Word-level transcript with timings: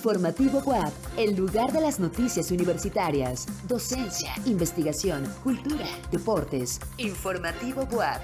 Informativo 0.00 0.62
WAP, 0.64 0.90
el 1.18 1.36
lugar 1.36 1.72
de 1.72 1.82
las 1.82 2.00
noticias 2.00 2.50
universitarias, 2.50 3.46
docencia, 3.68 4.32
investigación, 4.46 5.30
cultura, 5.44 5.84
deportes. 6.10 6.80
Informativo 6.96 7.86
WAP. 7.92 8.18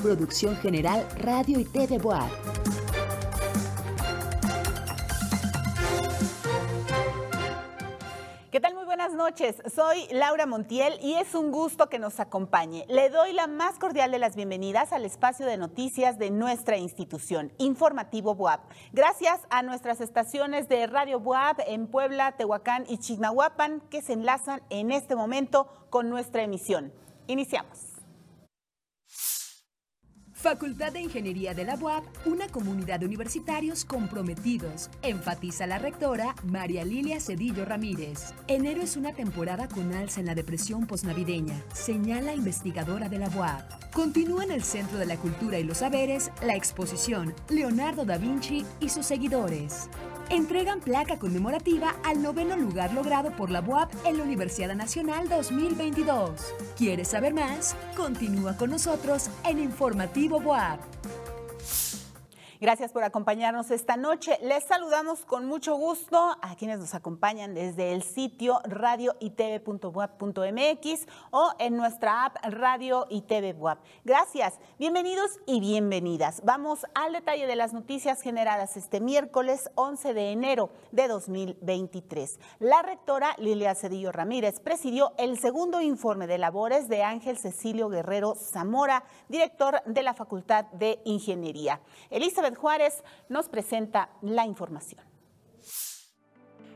Producción 0.00 0.54
General 0.58 1.04
Radio 1.18 1.58
y 1.58 1.64
TV 1.64 1.98
WAP. 1.98 2.30
Buenas 9.08 9.32
noches. 9.32 9.56
Soy 9.74 10.06
Laura 10.10 10.44
Montiel 10.44 10.98
y 11.00 11.14
es 11.14 11.34
un 11.34 11.50
gusto 11.50 11.88
que 11.88 11.98
nos 11.98 12.20
acompañe. 12.20 12.84
Le 12.88 13.08
doy 13.08 13.32
la 13.32 13.46
más 13.46 13.78
cordial 13.78 14.10
de 14.10 14.18
las 14.18 14.36
bienvenidas 14.36 14.92
al 14.92 15.06
espacio 15.06 15.46
de 15.46 15.56
noticias 15.56 16.18
de 16.18 16.30
nuestra 16.30 16.76
institución, 16.76 17.50
Informativo 17.56 18.34
BUAP. 18.34 18.60
Gracias 18.92 19.40
a 19.48 19.62
nuestras 19.62 20.02
estaciones 20.02 20.68
de 20.68 20.86
Radio 20.86 21.20
BUAP 21.20 21.60
en 21.66 21.86
Puebla, 21.86 22.32
Tehuacán 22.32 22.84
y 22.86 22.98
Chignahuapan 22.98 23.80
que 23.88 24.02
se 24.02 24.12
enlazan 24.12 24.60
en 24.68 24.90
este 24.90 25.16
momento 25.16 25.68
con 25.88 26.10
nuestra 26.10 26.42
emisión. 26.42 26.92
Iniciamos. 27.28 27.87
Facultad 30.40 30.92
de 30.92 31.00
Ingeniería 31.00 31.52
de 31.52 31.64
la 31.64 31.74
UAP, 31.74 32.04
una 32.24 32.46
comunidad 32.46 33.00
de 33.00 33.06
universitarios 33.06 33.84
comprometidos, 33.84 34.88
enfatiza 35.02 35.66
la 35.66 35.78
rectora 35.78 36.36
María 36.44 36.84
Lilia 36.84 37.18
Cedillo 37.18 37.64
Ramírez. 37.64 38.34
Enero 38.46 38.80
es 38.80 38.96
una 38.96 39.12
temporada 39.12 39.66
con 39.66 39.92
alza 39.92 40.20
en 40.20 40.26
la 40.26 40.36
depresión 40.36 40.86
posnavideña, 40.86 41.60
señala 41.74 42.34
investigadora 42.34 43.08
de 43.08 43.18
la 43.18 43.28
UAP. 43.30 43.92
Continúa 43.92 44.44
en 44.44 44.52
el 44.52 44.62
Centro 44.62 44.98
de 44.98 45.06
la 45.06 45.16
Cultura 45.16 45.58
y 45.58 45.64
los 45.64 45.78
Saberes 45.78 46.30
la 46.40 46.54
exposición 46.54 47.34
Leonardo 47.48 48.04
da 48.04 48.16
Vinci 48.16 48.64
y 48.78 48.90
sus 48.90 49.06
seguidores 49.06 49.90
entregan 50.30 50.80
placa 50.80 51.18
conmemorativa 51.18 51.96
al 52.04 52.22
noveno 52.22 52.56
lugar 52.56 52.92
logrado 52.92 53.30
por 53.32 53.50
la 53.50 53.60
UAP 53.60 53.90
en 54.04 54.18
la 54.18 54.24
Universidad 54.24 54.74
Nacional 54.74 55.28
2022. 55.28 56.30
¿Quieres 56.76 57.08
saber 57.08 57.34
más? 57.34 57.76
Continúa 57.96 58.56
con 58.56 58.70
nosotros 58.70 59.30
en 59.44 59.58
Informativo 59.58 60.38
UAP. 60.38 60.80
Gracias 62.60 62.90
por 62.90 63.04
acompañarnos 63.04 63.70
esta 63.70 63.96
noche. 63.96 64.36
Les 64.42 64.64
saludamos 64.64 65.24
con 65.24 65.46
mucho 65.46 65.76
gusto 65.76 66.36
a 66.42 66.56
quienes 66.56 66.80
nos 66.80 66.92
acompañan 66.92 67.54
desde 67.54 67.92
el 67.92 68.02
sitio 68.02 68.58
radioitv.wap.mx 68.64 71.06
o 71.30 71.52
en 71.60 71.76
nuestra 71.76 72.24
app 72.24 72.38
Radio 72.42 73.06
y 73.10 73.20
TV. 73.20 73.54
Gracias, 74.04 74.58
bienvenidos 74.76 75.38
y 75.46 75.60
bienvenidas. 75.60 76.42
Vamos 76.44 76.84
al 76.96 77.12
detalle 77.12 77.46
de 77.46 77.54
las 77.54 77.72
noticias 77.72 78.22
generadas 78.22 78.76
este 78.76 79.00
miércoles 79.00 79.70
11 79.76 80.12
de 80.12 80.32
enero 80.32 80.70
de 80.90 81.06
2023. 81.06 82.40
La 82.58 82.82
rectora 82.82 83.36
Lilia 83.38 83.76
Cedillo 83.76 84.10
Ramírez 84.10 84.58
presidió 84.58 85.12
el 85.16 85.38
segundo 85.38 85.80
informe 85.80 86.26
de 86.26 86.38
labores 86.38 86.88
de 86.88 87.04
Ángel 87.04 87.38
Cecilio 87.38 87.88
Guerrero 87.88 88.34
Zamora, 88.34 89.04
director 89.28 89.80
de 89.86 90.02
la 90.02 90.14
Facultad 90.14 90.64
de 90.72 91.00
Ingeniería. 91.04 91.80
Elizabeth 92.10 92.47
Juárez 92.54 93.02
nos 93.28 93.48
presenta 93.48 94.10
la 94.22 94.46
información. 94.46 95.02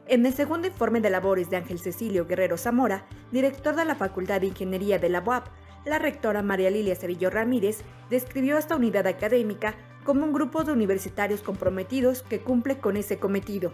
En 0.08 0.26
el 0.26 0.34
segundo 0.34 0.66
informe 0.66 1.00
de 1.00 1.10
labores 1.10 1.48
de 1.48 1.56
Ángel 1.56 1.78
Cecilio 1.78 2.26
Guerrero 2.26 2.58
Zamora, 2.58 3.06
director 3.30 3.76
de 3.76 3.84
la 3.84 3.94
Facultad 3.94 4.40
de 4.40 4.48
Ingeniería 4.48 4.98
de 4.98 5.08
la 5.08 5.20
UAP, 5.20 5.46
la 5.84 5.98
rectora 5.98 6.42
María 6.42 6.70
Lilia 6.70 6.96
Cerillo 6.96 7.30
Ramírez 7.30 7.82
describió 8.10 8.58
esta 8.58 8.76
unidad 8.76 9.06
académica 9.06 9.74
como 10.04 10.24
un 10.24 10.32
grupo 10.32 10.64
de 10.64 10.72
universitarios 10.72 11.42
comprometidos 11.42 12.22
que 12.22 12.40
cumple 12.40 12.78
con 12.78 12.96
ese 12.96 13.18
cometido. 13.18 13.72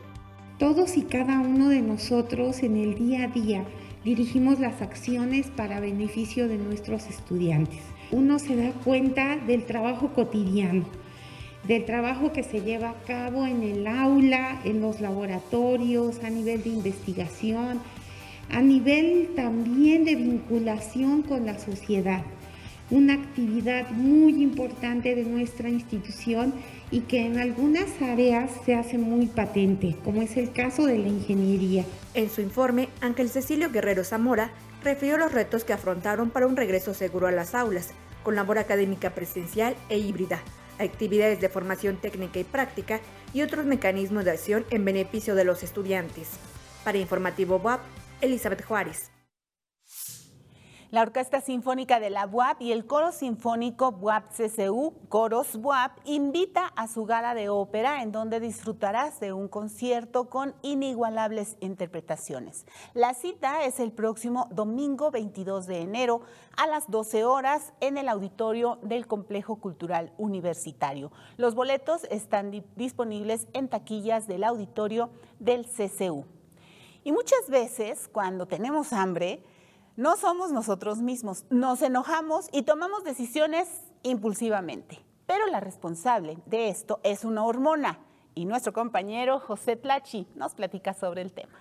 Todos 0.59 0.97
y 0.97 1.03
cada 1.03 1.41
uno 1.41 1.69
de 1.69 1.81
nosotros 1.81 2.63
en 2.63 2.77
el 2.77 2.95
día 2.95 3.25
a 3.25 3.29
día 3.29 3.65
dirigimos 4.05 4.59
las 4.59 4.83
acciones 4.83 5.49
para 5.49 5.81
beneficio 5.81 6.49
de 6.49 6.59
nuestros 6.59 7.07
estudiantes. 7.07 7.81
Uno 8.11 8.39
se 8.39 8.57
da 8.57 8.73
cuenta 8.85 9.37
del 9.37 9.65
trabajo 9.67 10.13
cotidiano, 10.15 10.85
del 11.67 11.85
trabajo 11.85 12.33
que 12.33 12.43
se 12.43 12.61
lleva 12.61 12.91
a 12.91 13.03
cabo 13.07 13.47
en 13.47 13.63
el 13.63 13.87
aula, 13.87 14.61
en 14.65 14.81
los 14.81 15.01
laboratorios, 15.01 16.23
a 16.25 16.31
nivel 16.31 16.63
de 16.63 16.71
investigación, 16.71 17.81
a 18.51 18.61
nivel 18.61 19.31
también 19.37 20.05
de 20.05 20.17
vinculación 20.17 21.23
con 21.23 21.47
la 21.47 21.59
sociedad. 21.59 22.23
Una 22.91 23.15
actividad 23.15 23.91
muy 23.91 24.43
importante 24.43 25.15
de 25.15 25.25
nuestra 25.25 25.69
institución 25.69 26.55
y 26.91 27.01
que 27.01 27.27
en 27.27 27.39
algunas 27.39 28.01
áreas 28.01 28.51
se 28.65 28.75
hace 28.75 28.97
muy 28.97 29.27
patente, 29.27 29.95
como 30.05 30.23
es 30.23 30.39
el 30.39 30.53
caso 30.53 30.87
de 30.87 30.97
la 30.97 31.09
ingeniería. 31.09 31.85
En 32.15 32.31
su 32.31 32.41
informe, 32.41 32.89
Ángel 33.03 33.29
Cecilio 33.29 33.71
Guerrero 33.71 34.05
Zamora 34.05 34.53
refirió 34.83 35.19
los 35.19 35.33
retos 35.33 35.65
que 35.65 35.75
afrontaron 35.75 36.31
para 36.31 36.47
un 36.47 36.57
regreso 36.57 36.95
seguro 36.95 37.27
a 37.27 37.33
las 37.33 37.55
aulas, 37.55 37.91
con 38.23 38.37
labor 38.37 38.59
académica 38.59 39.11
presencial 39.11 39.77
e 39.91 39.99
híbrida, 39.99 40.41
actividades 40.79 41.41
de 41.41 41.49
formación 41.49 41.97
técnica 41.97 42.39
y 42.39 42.45
práctica 42.45 43.01
y 43.33 43.43
otros 43.43 43.67
mecanismos 43.67 44.25
de 44.25 44.33
acción 44.33 44.65
en 44.71 44.85
beneficio 44.85 45.35
de 45.35 45.45
los 45.45 45.63
estudiantes. 45.63 46.31
Para 46.85 46.99
Informativo 46.99 47.57
WAP, 47.57 47.81
Elizabeth 48.21 48.65
Juárez. 48.65 49.11
La 50.91 51.03
Orquesta 51.03 51.43
Sinfónica 51.43 52.01
de 52.01 52.09
la 52.09 52.27
UAP 52.27 52.63
y 52.63 52.73
el 52.73 52.87
Coro 52.87 53.13
Sinfónico 53.13 53.91
UAP 53.91 54.33
CCU, 54.33 54.95
Coros 55.11 55.55
UAP, 55.57 55.99
invita 56.07 56.65
a 56.77 56.89
su 56.89 57.05
gala 57.05 57.35
de 57.35 57.51
ópera 57.51 58.03
en 58.03 58.11
donde 58.11 58.41
disfrutarás 58.41 59.21
de 59.21 59.35
un 59.35 59.49
concierto 59.49 60.31
con 60.31 60.55
inigualables 60.63 61.59
interpretaciones. 61.61 62.65
La 62.95 63.13
cita 63.13 63.65
es 63.65 63.81
el 63.81 63.93
próximo 63.93 64.49
domingo 64.51 65.11
22 65.11 65.67
de 65.67 65.83
enero 65.83 66.23
a 66.57 66.67
las 66.67 66.91
12 66.91 67.23
horas 67.23 67.75
en 67.81 67.99
el 67.99 68.09
auditorio 68.09 68.79
del 68.81 69.07
Complejo 69.07 69.57
Cultural 69.57 70.15
Universitario. 70.17 71.13
Los 71.37 71.55
boletos 71.55 72.05
están 72.05 72.65
disponibles 72.77 73.47
en 73.53 73.69
taquillas 73.69 74.27
del 74.27 74.43
auditorio 74.43 75.11
del 75.39 75.67
CCU. 75.67 76.25
Y 77.05 77.13
muchas 77.13 77.51
veces 77.51 78.09
cuando 78.11 78.47
tenemos 78.47 78.95
hambre, 78.95 79.43
no 79.99 80.17
somos 80.17 80.53
nosotros 80.53 80.99
mismos, 80.99 81.45
nos 81.51 81.83
enojamos 81.83 82.49
y 82.53 82.63
tomamos 82.63 83.03
decisiones 83.03 83.69
impulsivamente. 84.05 85.05
Pero 85.27 85.45
la 85.49 85.59
responsable 85.59 86.39
de 86.47 86.69
esto 86.69 87.01
es 87.03 87.25
una 87.25 87.45
hormona 87.45 87.99
y 88.37 88.45
nuestro 88.45 88.73
compañero 88.73 89.41
José 89.41 89.75
Tlachi 89.75 90.29
nos 90.37 90.55
platica 90.55 90.95
sobre 90.95 91.23
el 91.23 91.33
tema. 91.33 91.59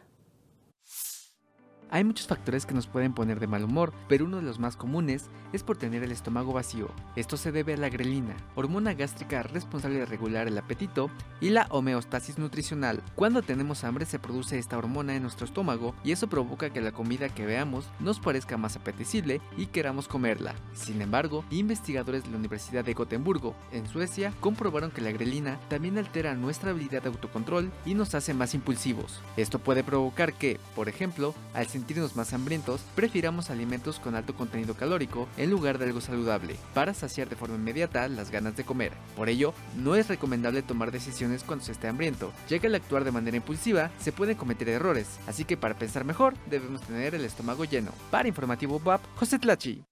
Hay 1.90 2.04
muchos 2.04 2.28
factores 2.28 2.66
que 2.66 2.74
nos 2.74 2.86
pueden 2.88 3.14
poner 3.14 3.40
de 3.40 3.48
mal 3.48 3.64
humor, 3.64 3.94
pero 4.10 4.26
uno 4.26 4.38
de 4.38 4.44
los 4.44 4.60
más 4.60 4.76
comunes 4.76 5.30
es 5.54 5.64
por 5.64 5.78
tener 5.78 6.04
el 6.04 6.12
estómago 6.12 6.52
vacío. 6.52 6.90
Esto 7.16 7.38
se 7.38 7.54
debe 7.54 7.76
a 7.76 7.78
la 7.78 7.88
grelina, 7.88 8.36
hormona 8.56 8.94
gástrica 8.94 9.42
responsable 9.44 10.00
de 10.00 10.06
regular 10.06 10.48
el 10.48 10.58
apetito, 10.58 11.10
y 11.40 11.50
la 11.50 11.68
homeostasis 11.70 12.38
nutricional. 12.38 13.02
Cuando 13.16 13.42
tenemos 13.42 13.86
hambre 13.86 14.06
se 14.06 14.20
produce 14.20 14.60
esta 14.60 14.78
hormona 14.78 15.16
en 15.16 15.22
nuestro 15.22 15.46
estómago 15.46 15.96
y 16.04 16.12
eso 16.12 16.28
provoca 16.28 16.72
que 16.72 16.82
la 16.82 16.92
comida 16.92 17.30
que 17.30 17.46
veamos 17.46 17.90
nos 18.00 18.20
parezca 18.20 18.58
más 18.58 18.76
apetecible 18.76 19.40
y 19.56 19.68
queramos 19.68 20.08
comerla. 20.08 20.56
Sin 20.74 21.02
embargo, 21.02 21.46
investigadores 21.52 22.24
de 22.24 22.32
la 22.32 22.38
Universidad 22.38 22.84
de 22.84 22.94
Gotemburgo, 22.94 23.56
en 23.72 23.88
Suecia, 23.88 24.34
comprobaron 24.42 24.92
que 24.92 25.02
la 25.02 25.12
grelina 25.12 25.60
también 25.70 25.98
altera 25.98 26.36
nuestra 26.36 26.72
habilidad 26.72 27.04
de 27.04 27.10
autocontrol 27.10 27.72
y 27.86 27.94
nos 27.94 28.16
hace 28.16 28.34
más 28.34 28.54
impulsivos. 28.54 29.22
Esto 29.38 29.60
puede 29.60 29.84
provocar 29.84 30.34
que, 30.34 30.60
por 30.76 30.90
ejemplo, 30.90 31.34
al 31.54 31.68
sentirnos 31.78 32.16
más 32.16 32.34
hambrientos, 32.34 32.82
prefiramos 32.96 33.52
alimentos 33.52 34.00
con 34.00 34.16
alto 34.16 34.36
contenido 34.36 34.74
calórico 34.74 35.28
en 35.38 35.52
lugar 35.52 35.78
de 35.78 35.86
algo 35.86 36.02
saludable, 36.02 36.56
para 36.74 36.96
saciar 36.96 37.30
de 37.30 37.36
forma 37.36 37.56
inmediata 37.56 38.08
las 38.08 38.32
ganas 38.32 38.58
de 38.58 38.64
comer. 38.64 38.94
Por 39.16 39.30
ello, 39.30 39.54
no 39.76 39.96
es 39.96 40.08
recomendable 40.08 40.64
tomar 40.64 40.92
decisiones 40.92 41.44
cuando 41.44 41.66
se 41.66 41.74
esté 41.74 41.88
hambriento, 41.88 42.34
ya 42.50 42.58
que 42.58 42.68
al 42.68 42.76
actuar 42.76 43.04
de 43.04 43.12
manera 43.12 43.38
impulsiva 43.38 43.92
se 44.00 44.12
pueden 44.12 44.38
cometer 44.38 44.70
errores, 44.70 45.20
así 45.28 45.46
que 45.46 45.56
para 45.56 45.78
pensar 45.78 46.04
mejor 46.04 46.34
debemos 46.50 46.82
tener 46.82 47.14
el 47.14 47.26
estómago 47.26 47.64
lleno. 47.64 47.92
Para 48.10 48.28
Informativo 48.28 48.82
WAP, 48.84 49.02
José 49.16 49.38
Tlachi 49.38 49.84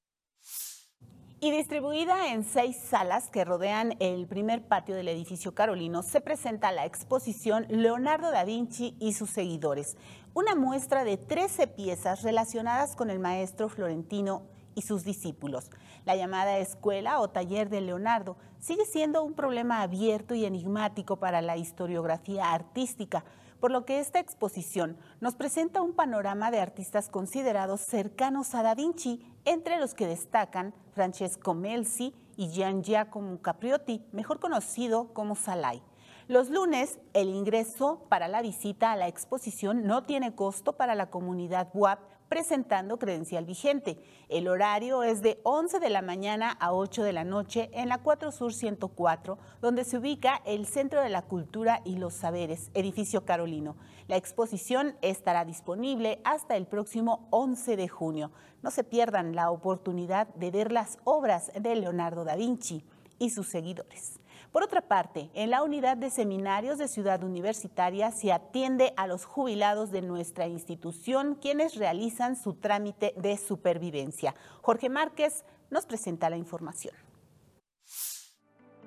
y 1.42 1.52
distribuida 1.52 2.32
en 2.32 2.44
seis 2.44 2.78
salas 2.78 3.30
que 3.30 3.44
rodean 3.44 3.96
el 4.00 4.26
primer 4.26 4.64
patio 4.64 4.96
del 4.96 5.10
edificio 5.10 5.54
Carolino, 5.54 6.02
se 6.02 6.22
presenta 6.22 6.72
la 6.72 6.86
exposición 6.86 7.66
Leonardo 7.70 8.32
da 8.32 8.46
Vinci 8.46 8.96
y 9.00 9.14
sus 9.14 9.30
seguidores, 9.32 9.98
una 10.34 10.56
muestra 10.56 11.04
de 11.04 11.18
13 11.18 11.68
piezas 11.68 12.24
relacionadas 12.24 12.96
con 12.96 13.10
el 13.10 13.20
maestro 13.20 13.68
florentino 13.70 14.44
y 14.76 14.84
sus 14.84 15.04
discípulos. 15.04 15.70
La 16.06 16.16
llamada 16.16 16.58
escuela 16.58 17.20
o 17.20 17.30
taller 17.30 17.70
de 17.70 17.82
Leonardo 17.82 18.38
sigue 18.60 18.86
siendo 18.86 19.24
un 19.24 19.34
problema 19.34 19.82
abierto 19.82 20.36
y 20.36 20.46
enigmático 20.46 21.18
para 21.18 21.42
la 21.42 21.58
historiografía 21.58 22.54
artística, 22.54 23.26
por 23.60 23.72
lo 23.72 23.86
que 23.86 24.00
esta 24.00 24.19
exposición 24.19 24.98
nos 25.22 25.36
presenta 25.36 25.81
un 25.81 25.94
panorama 25.94 26.52
de 26.52 26.60
artistas 26.60 27.10
considerados 27.10 27.81
cercanos 27.81 28.54
a 28.56 28.63
Da 28.63 28.75
Vinci, 28.75 29.22
entre 29.46 29.80
los 29.80 29.94
que 29.94 30.07
destacan 30.07 30.74
Francesco 30.94 31.54
Melzi 31.54 32.13
y 32.36 32.50
Gian 32.50 32.84
Giacomo 32.84 33.42
Capriotti, 33.42 34.04
mejor 34.12 34.40
conocido 34.40 35.13
como 35.13 35.36
Salai. 35.36 35.81
Los 36.28 36.50
lunes, 36.50 37.00
el 37.13 37.30
ingreso 37.30 38.06
para 38.10 38.28
la 38.28 38.42
visita 38.42 38.92
a 38.92 38.96
la 38.96 39.07
exposición 39.07 39.86
no 39.86 40.04
tiene 40.04 40.34
costo 40.34 40.74
para 40.74 40.96
la 40.96 41.12
comunidad 41.12 41.69
WAP 41.74 42.00
presentando 42.30 42.98
credencial 42.98 43.45
vigente. 43.45 44.00
El 44.30 44.48
horario 44.48 45.04
es 45.04 45.22
de 45.22 45.39
11 45.44 45.80
de 45.80 45.89
la 45.89 46.01
mañana 46.01 46.51
a 46.51 46.74
8 46.74 47.04
de 47.04 47.13
la 47.13 47.24
noche 47.24 47.69
en 47.74 47.89
la 47.89 48.00
4 48.00 48.31
Sur 48.31 48.54
104, 48.54 49.38
donde 49.62 49.83
se 49.83 49.98
ubica 49.98 50.42
el 50.45 50.66
Centro 50.66 51.01
de 51.01 51.10
la 51.10 51.22
Cultura 51.22 51.81
y 51.86 51.98
los 51.98 52.13
Saberes, 52.13 52.72
edificio 52.74 53.25
Carolino. 53.25 53.75
La 54.07 54.18
exposición 54.18 54.95
estará 55.01 55.45
disponible 55.45 56.22
hasta 56.24 56.56
el 56.56 56.68
próximo 56.68 57.27
11 57.31 57.75
de 57.75 57.88
junio. 57.88 58.31
No 58.62 58.72
se 58.72 58.83
pierdan 58.83 59.36
la 59.36 59.51
oportunidad 59.51 60.27
de 60.36 60.51
ver 60.51 60.72
las 60.72 60.98
obras 61.04 61.51
de 61.60 61.75
Leonardo 61.75 62.24
da 62.24 62.36
Vinci 62.36 62.83
y 63.19 63.30
sus 63.30 63.48
seguidores. 63.48 64.19
Por 64.56 64.63
otra 64.63 64.80
parte, 64.80 65.30
en 65.34 65.50
la 65.50 65.63
unidad 65.63 65.98
de 65.98 66.10
seminarios 66.10 66.78
de 66.78 66.88
Ciudad 66.88 67.22
Universitaria 67.25 68.10
se 68.12 68.31
atiende 68.31 68.94
a 68.96 69.06
los 69.06 69.25
jubilados 69.25 69.92
de 69.92 70.02
nuestra 70.02 70.48
institución, 70.48 71.36
quienes 71.36 71.75
realizan 71.75 72.38
su 72.38 72.54
trámite 72.54 73.13
de 73.18 73.36
supervivencia. 73.36 74.34
Jorge 74.62 74.88
Márquez 74.88 75.44
nos 75.69 75.86
presenta 75.86 76.30
la 76.30 76.38
información. 76.38 76.94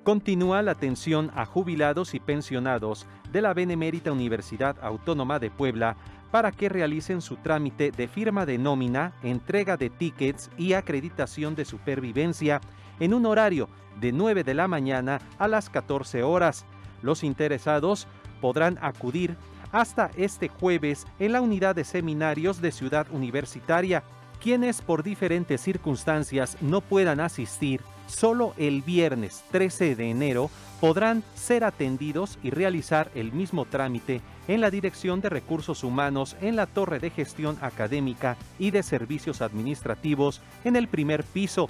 Continúa 0.03 0.63
la 0.63 0.71
atención 0.71 1.29
a 1.35 1.45
jubilados 1.45 2.15
y 2.15 2.19
pensionados 2.19 3.05
de 3.31 3.43
la 3.43 3.53
Benemérita 3.53 4.11
Universidad 4.11 4.75
Autónoma 4.81 5.37
de 5.37 5.51
Puebla 5.51 5.97
para 6.31 6.51
que 6.51 6.69
realicen 6.69 7.21
su 7.21 7.37
trámite 7.37 7.91
de 7.91 8.07
firma 8.07 8.47
de 8.47 8.57
nómina, 8.57 9.13
entrega 9.21 9.77
de 9.77 9.91
tickets 9.91 10.49
y 10.57 10.73
acreditación 10.73 11.53
de 11.53 11.65
supervivencia 11.65 12.59
en 12.99 13.13
un 13.13 13.25
horario 13.25 13.69
de 13.99 14.11
9 14.11 14.43
de 14.43 14.53
la 14.53 14.67
mañana 14.67 15.21
a 15.37 15.47
las 15.47 15.69
14 15.69 16.23
horas. 16.23 16.65
Los 17.01 17.23
interesados 17.23 18.07
podrán 18.41 18.77
acudir 18.81 19.35
hasta 19.71 20.11
este 20.17 20.47
jueves 20.47 21.05
en 21.19 21.33
la 21.33 21.41
unidad 21.41 21.75
de 21.75 21.83
seminarios 21.83 22.61
de 22.61 22.71
Ciudad 22.71 23.07
Universitaria. 23.11 24.03
Quienes 24.41 24.81
por 24.81 25.03
diferentes 25.03 25.61
circunstancias 25.61 26.57
no 26.61 26.81
puedan 26.81 27.19
asistir, 27.19 27.81
solo 28.07 28.53
el 28.57 28.81
viernes 28.81 29.43
13 29.51 29.95
de 29.95 30.09
enero 30.09 30.49
podrán 30.79 31.23
ser 31.35 31.65
atendidos 31.65 32.39
y 32.41 32.49
realizar 32.49 33.11
el 33.15 33.33
mismo 33.33 33.65
trámite 33.65 34.21
en 34.47 34.61
la 34.61 34.71
Dirección 34.71 35.19
de 35.19 35.29
Recursos 35.29 35.83
Humanos 35.83 36.37
en 36.41 36.55
la 36.55 36.67
Torre 36.67 36.99
de 36.99 37.09
Gestión 37.09 37.57
Académica 37.61 38.37
y 38.57 38.71
de 38.71 38.81
Servicios 38.81 39.41
Administrativos 39.41 40.41
en 40.63 40.77
el 40.77 40.87
primer 40.87 41.25
piso 41.25 41.69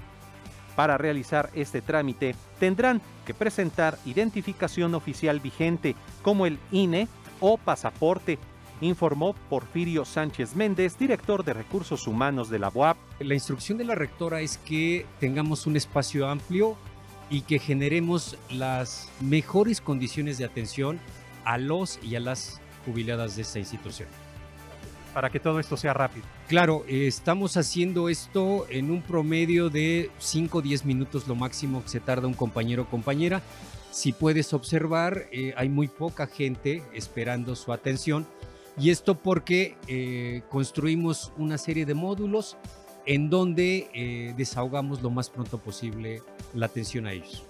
para 0.75 0.97
realizar 0.97 1.49
este 1.53 1.81
trámite 1.81 2.35
tendrán 2.59 3.01
que 3.25 3.33
presentar 3.33 3.97
identificación 4.05 4.95
oficial 4.95 5.39
vigente 5.39 5.95
como 6.21 6.45
el 6.45 6.59
INE 6.71 7.07
o 7.39 7.57
pasaporte, 7.57 8.37
informó 8.81 9.33
Porfirio 9.49 10.05
Sánchez 10.05 10.55
Méndez, 10.55 10.97
director 10.97 11.43
de 11.43 11.53
Recursos 11.53 12.07
Humanos 12.07 12.49
de 12.49 12.59
la 12.59 12.71
UAP. 12.73 12.97
La 13.19 13.33
instrucción 13.33 13.77
de 13.77 13.85
la 13.85 13.95
rectora 13.95 14.41
es 14.41 14.57
que 14.57 15.05
tengamos 15.19 15.67
un 15.67 15.75
espacio 15.75 16.27
amplio 16.27 16.77
y 17.29 17.41
que 17.41 17.59
generemos 17.59 18.37
las 18.49 19.09
mejores 19.19 19.81
condiciones 19.81 20.37
de 20.37 20.45
atención 20.45 20.99
a 21.45 21.57
los 21.57 21.99
y 22.03 22.15
a 22.15 22.19
las 22.19 22.59
jubiladas 22.85 23.35
de 23.35 23.43
esta 23.43 23.59
institución 23.59 24.07
para 25.13 25.29
que 25.29 25.39
todo 25.39 25.59
esto 25.59 25.77
sea 25.77 25.93
rápido. 25.93 26.25
Claro, 26.47 26.83
eh, 26.87 27.07
estamos 27.07 27.57
haciendo 27.57 28.09
esto 28.09 28.65
en 28.69 28.91
un 28.91 29.01
promedio 29.01 29.69
de 29.69 30.11
5 30.19 30.57
o 30.57 30.61
10 30.61 30.85
minutos 30.85 31.27
lo 31.27 31.35
máximo 31.35 31.83
que 31.83 31.89
se 31.89 31.99
tarda 31.99 32.27
un 32.27 32.33
compañero 32.33 32.83
o 32.83 32.85
compañera. 32.87 33.41
Si 33.91 34.13
puedes 34.13 34.53
observar, 34.53 35.27
eh, 35.31 35.53
hay 35.57 35.69
muy 35.69 35.87
poca 35.87 36.27
gente 36.27 36.83
esperando 36.93 37.55
su 37.55 37.73
atención 37.73 38.27
y 38.77 38.91
esto 38.91 39.15
porque 39.15 39.75
eh, 39.87 40.43
construimos 40.49 41.33
una 41.37 41.57
serie 41.57 41.85
de 41.85 41.95
módulos 41.95 42.57
en 43.05 43.29
donde 43.29 44.33
desahogamos 44.37 45.01
lo 45.01 45.09
más 45.09 45.31
pronto 45.31 45.57
posible 45.57 46.21
la 46.53 46.67
atención 46.67 47.07
a 47.07 47.13
ellos. 47.13 47.43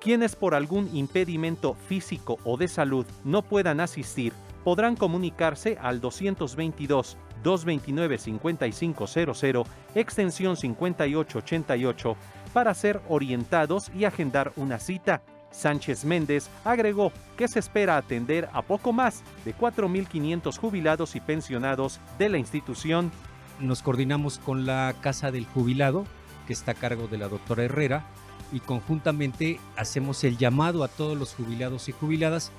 Quienes 0.00 0.36
por 0.36 0.54
algún 0.54 0.88
impedimento 0.94 1.74
físico 1.88 2.38
o 2.44 2.56
de 2.56 2.68
salud 2.68 3.04
no 3.24 3.42
puedan 3.42 3.80
asistir 3.80 4.32
podrán 4.64 4.96
comunicarse 4.96 5.78
al 5.80 6.00
222 6.00 7.16
229 7.42 8.18
5500 8.18 9.66
extensión 9.94 10.56
5888 10.56 12.16
para 12.52 12.74
ser 12.74 13.00
orientados 13.08 13.90
y 13.94 14.04
agendar 14.04 14.52
una 14.56 14.78
cita. 14.78 15.22
Sánchez 15.50 16.04
Méndez 16.04 16.48
agregó 16.64 17.12
que 17.36 17.48
se 17.48 17.58
espera 17.58 17.96
atender 17.96 18.48
a 18.52 18.62
poco 18.62 18.92
más 18.92 19.22
de 19.44 19.54
4.500 19.54 20.56
jubilados 20.58 21.16
y 21.16 21.20
pensionados 21.20 21.98
de 22.18 22.28
la 22.28 22.38
institución. 22.38 23.10
Nos 23.58 23.82
coordinamos 23.82 24.38
con 24.38 24.64
la 24.64 24.94
Casa 25.00 25.32
del 25.32 25.46
Jubilado, 25.46 26.04
que 26.46 26.52
está 26.52 26.72
a 26.72 26.74
cargo 26.74 27.08
de 27.08 27.18
la 27.18 27.28
doctora 27.28 27.64
Herrera, 27.64 28.04
y 28.52 28.60
conjuntamente 28.60 29.60
hacemos 29.76 30.22
el 30.24 30.38
llamado 30.38 30.84
a 30.84 30.88
todos 30.88 31.18
los 31.18 31.34
jubilados 31.34 31.88
y 31.88 31.92
jubiladas 31.92 32.52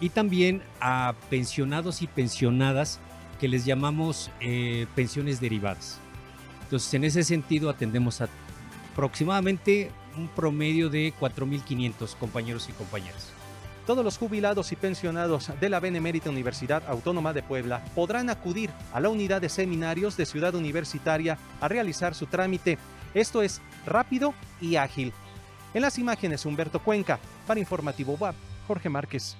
y 0.00 0.10
también 0.10 0.62
a 0.80 1.14
pensionados 1.30 2.02
y 2.02 2.06
pensionadas 2.06 3.00
que 3.40 3.48
les 3.48 3.64
llamamos 3.64 4.30
eh, 4.40 4.86
pensiones 4.94 5.40
derivadas. 5.40 5.98
Entonces, 6.64 6.92
en 6.94 7.04
ese 7.04 7.22
sentido, 7.22 7.70
atendemos 7.70 8.20
a 8.20 8.28
aproximadamente 8.92 9.90
un 10.16 10.28
promedio 10.28 10.88
de 10.88 11.12
4.500 11.20 12.16
compañeros 12.16 12.68
y 12.70 12.72
compañeras. 12.72 13.30
Todos 13.86 14.02
los 14.02 14.16
jubilados 14.16 14.72
y 14.72 14.76
pensionados 14.76 15.52
de 15.60 15.68
la 15.68 15.80
Benemérita 15.80 16.30
Universidad 16.30 16.82
Autónoma 16.88 17.34
de 17.34 17.42
Puebla 17.42 17.84
podrán 17.94 18.30
acudir 18.30 18.70
a 18.92 18.98
la 18.98 19.10
unidad 19.10 19.42
de 19.42 19.50
seminarios 19.50 20.16
de 20.16 20.26
Ciudad 20.26 20.54
Universitaria 20.54 21.38
a 21.60 21.68
realizar 21.68 22.14
su 22.14 22.26
trámite. 22.26 22.78
Esto 23.14 23.42
es 23.42 23.60
rápido 23.84 24.34
y 24.60 24.76
ágil. 24.76 25.12
En 25.74 25.82
las 25.82 25.98
imágenes, 25.98 26.46
Humberto 26.46 26.80
Cuenca. 26.80 27.20
Para 27.46 27.60
Informativo 27.60 28.14
WAP, 28.14 28.34
Jorge 28.66 28.88
Márquez. 28.88 29.36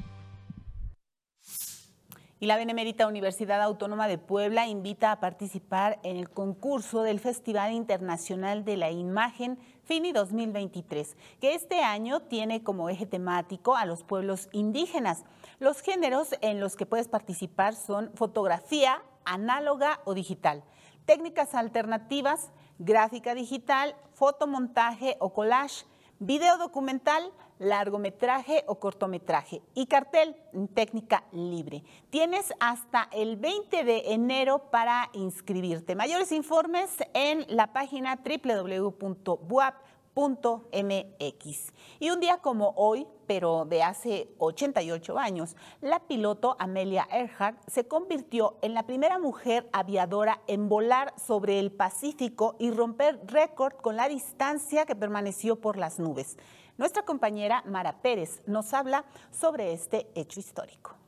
Y 2.38 2.44
la 2.44 2.58
Benemérita 2.58 3.06
Universidad 3.06 3.62
Autónoma 3.62 4.08
de 4.08 4.18
Puebla 4.18 4.66
invita 4.66 5.10
a 5.10 5.20
participar 5.20 5.98
en 6.02 6.18
el 6.18 6.28
concurso 6.28 7.02
del 7.02 7.18
Festival 7.18 7.72
Internacional 7.72 8.62
de 8.62 8.76
la 8.76 8.90
Imagen 8.90 9.58
FINI 9.84 10.12
2023, 10.12 11.16
que 11.40 11.54
este 11.54 11.80
año 11.80 12.20
tiene 12.20 12.62
como 12.62 12.90
eje 12.90 13.06
temático 13.06 13.74
a 13.74 13.86
los 13.86 14.02
pueblos 14.02 14.50
indígenas. 14.52 15.24
Los 15.60 15.80
géneros 15.80 16.34
en 16.42 16.60
los 16.60 16.76
que 16.76 16.84
puedes 16.84 17.08
participar 17.08 17.74
son 17.74 18.10
fotografía, 18.14 19.02
análoga 19.24 20.00
o 20.04 20.12
digital, 20.12 20.62
técnicas 21.06 21.54
alternativas, 21.54 22.50
gráfica 22.78 23.34
digital, 23.34 23.96
fotomontaje 24.12 25.16
o 25.20 25.32
collage, 25.32 25.86
video 26.18 26.58
documental, 26.58 27.32
largometraje 27.58 28.64
o 28.66 28.78
cortometraje 28.78 29.62
y 29.74 29.86
cartel 29.86 30.36
en 30.52 30.68
técnica 30.68 31.24
libre. 31.32 31.84
Tienes 32.10 32.52
hasta 32.60 33.08
el 33.12 33.36
20 33.36 33.84
de 33.84 34.12
enero 34.12 34.70
para 34.70 35.10
inscribirte. 35.12 35.94
Mayores 35.94 36.32
informes 36.32 36.90
en 37.14 37.46
la 37.48 37.72
página 37.72 38.20
www.buap.com 38.22 39.95
MX. 40.16 41.72
Y 42.00 42.10
un 42.10 42.20
día 42.20 42.38
como 42.38 42.70
hoy, 42.76 43.06
pero 43.26 43.66
de 43.66 43.82
hace 43.82 44.28
88 44.38 45.18
años, 45.18 45.56
la 45.80 46.00
piloto 46.00 46.56
Amelia 46.58 47.06
Earhart 47.10 47.58
se 47.68 47.86
convirtió 47.86 48.56
en 48.62 48.74
la 48.74 48.86
primera 48.86 49.18
mujer 49.18 49.68
aviadora 49.72 50.40
en 50.46 50.68
volar 50.68 51.12
sobre 51.18 51.58
el 51.58 51.70
Pacífico 51.70 52.56
y 52.58 52.70
romper 52.70 53.20
récord 53.26 53.74
con 53.74 53.96
la 53.96 54.08
distancia 54.08 54.86
que 54.86 54.96
permaneció 54.96 55.60
por 55.60 55.76
las 55.76 55.98
nubes. 55.98 56.36
Nuestra 56.78 57.04
compañera 57.04 57.62
Mara 57.66 58.00
Pérez 58.00 58.42
nos 58.46 58.72
habla 58.74 59.04
sobre 59.30 59.72
este 59.72 60.10
hecho 60.14 60.40
histórico. 60.40 61.05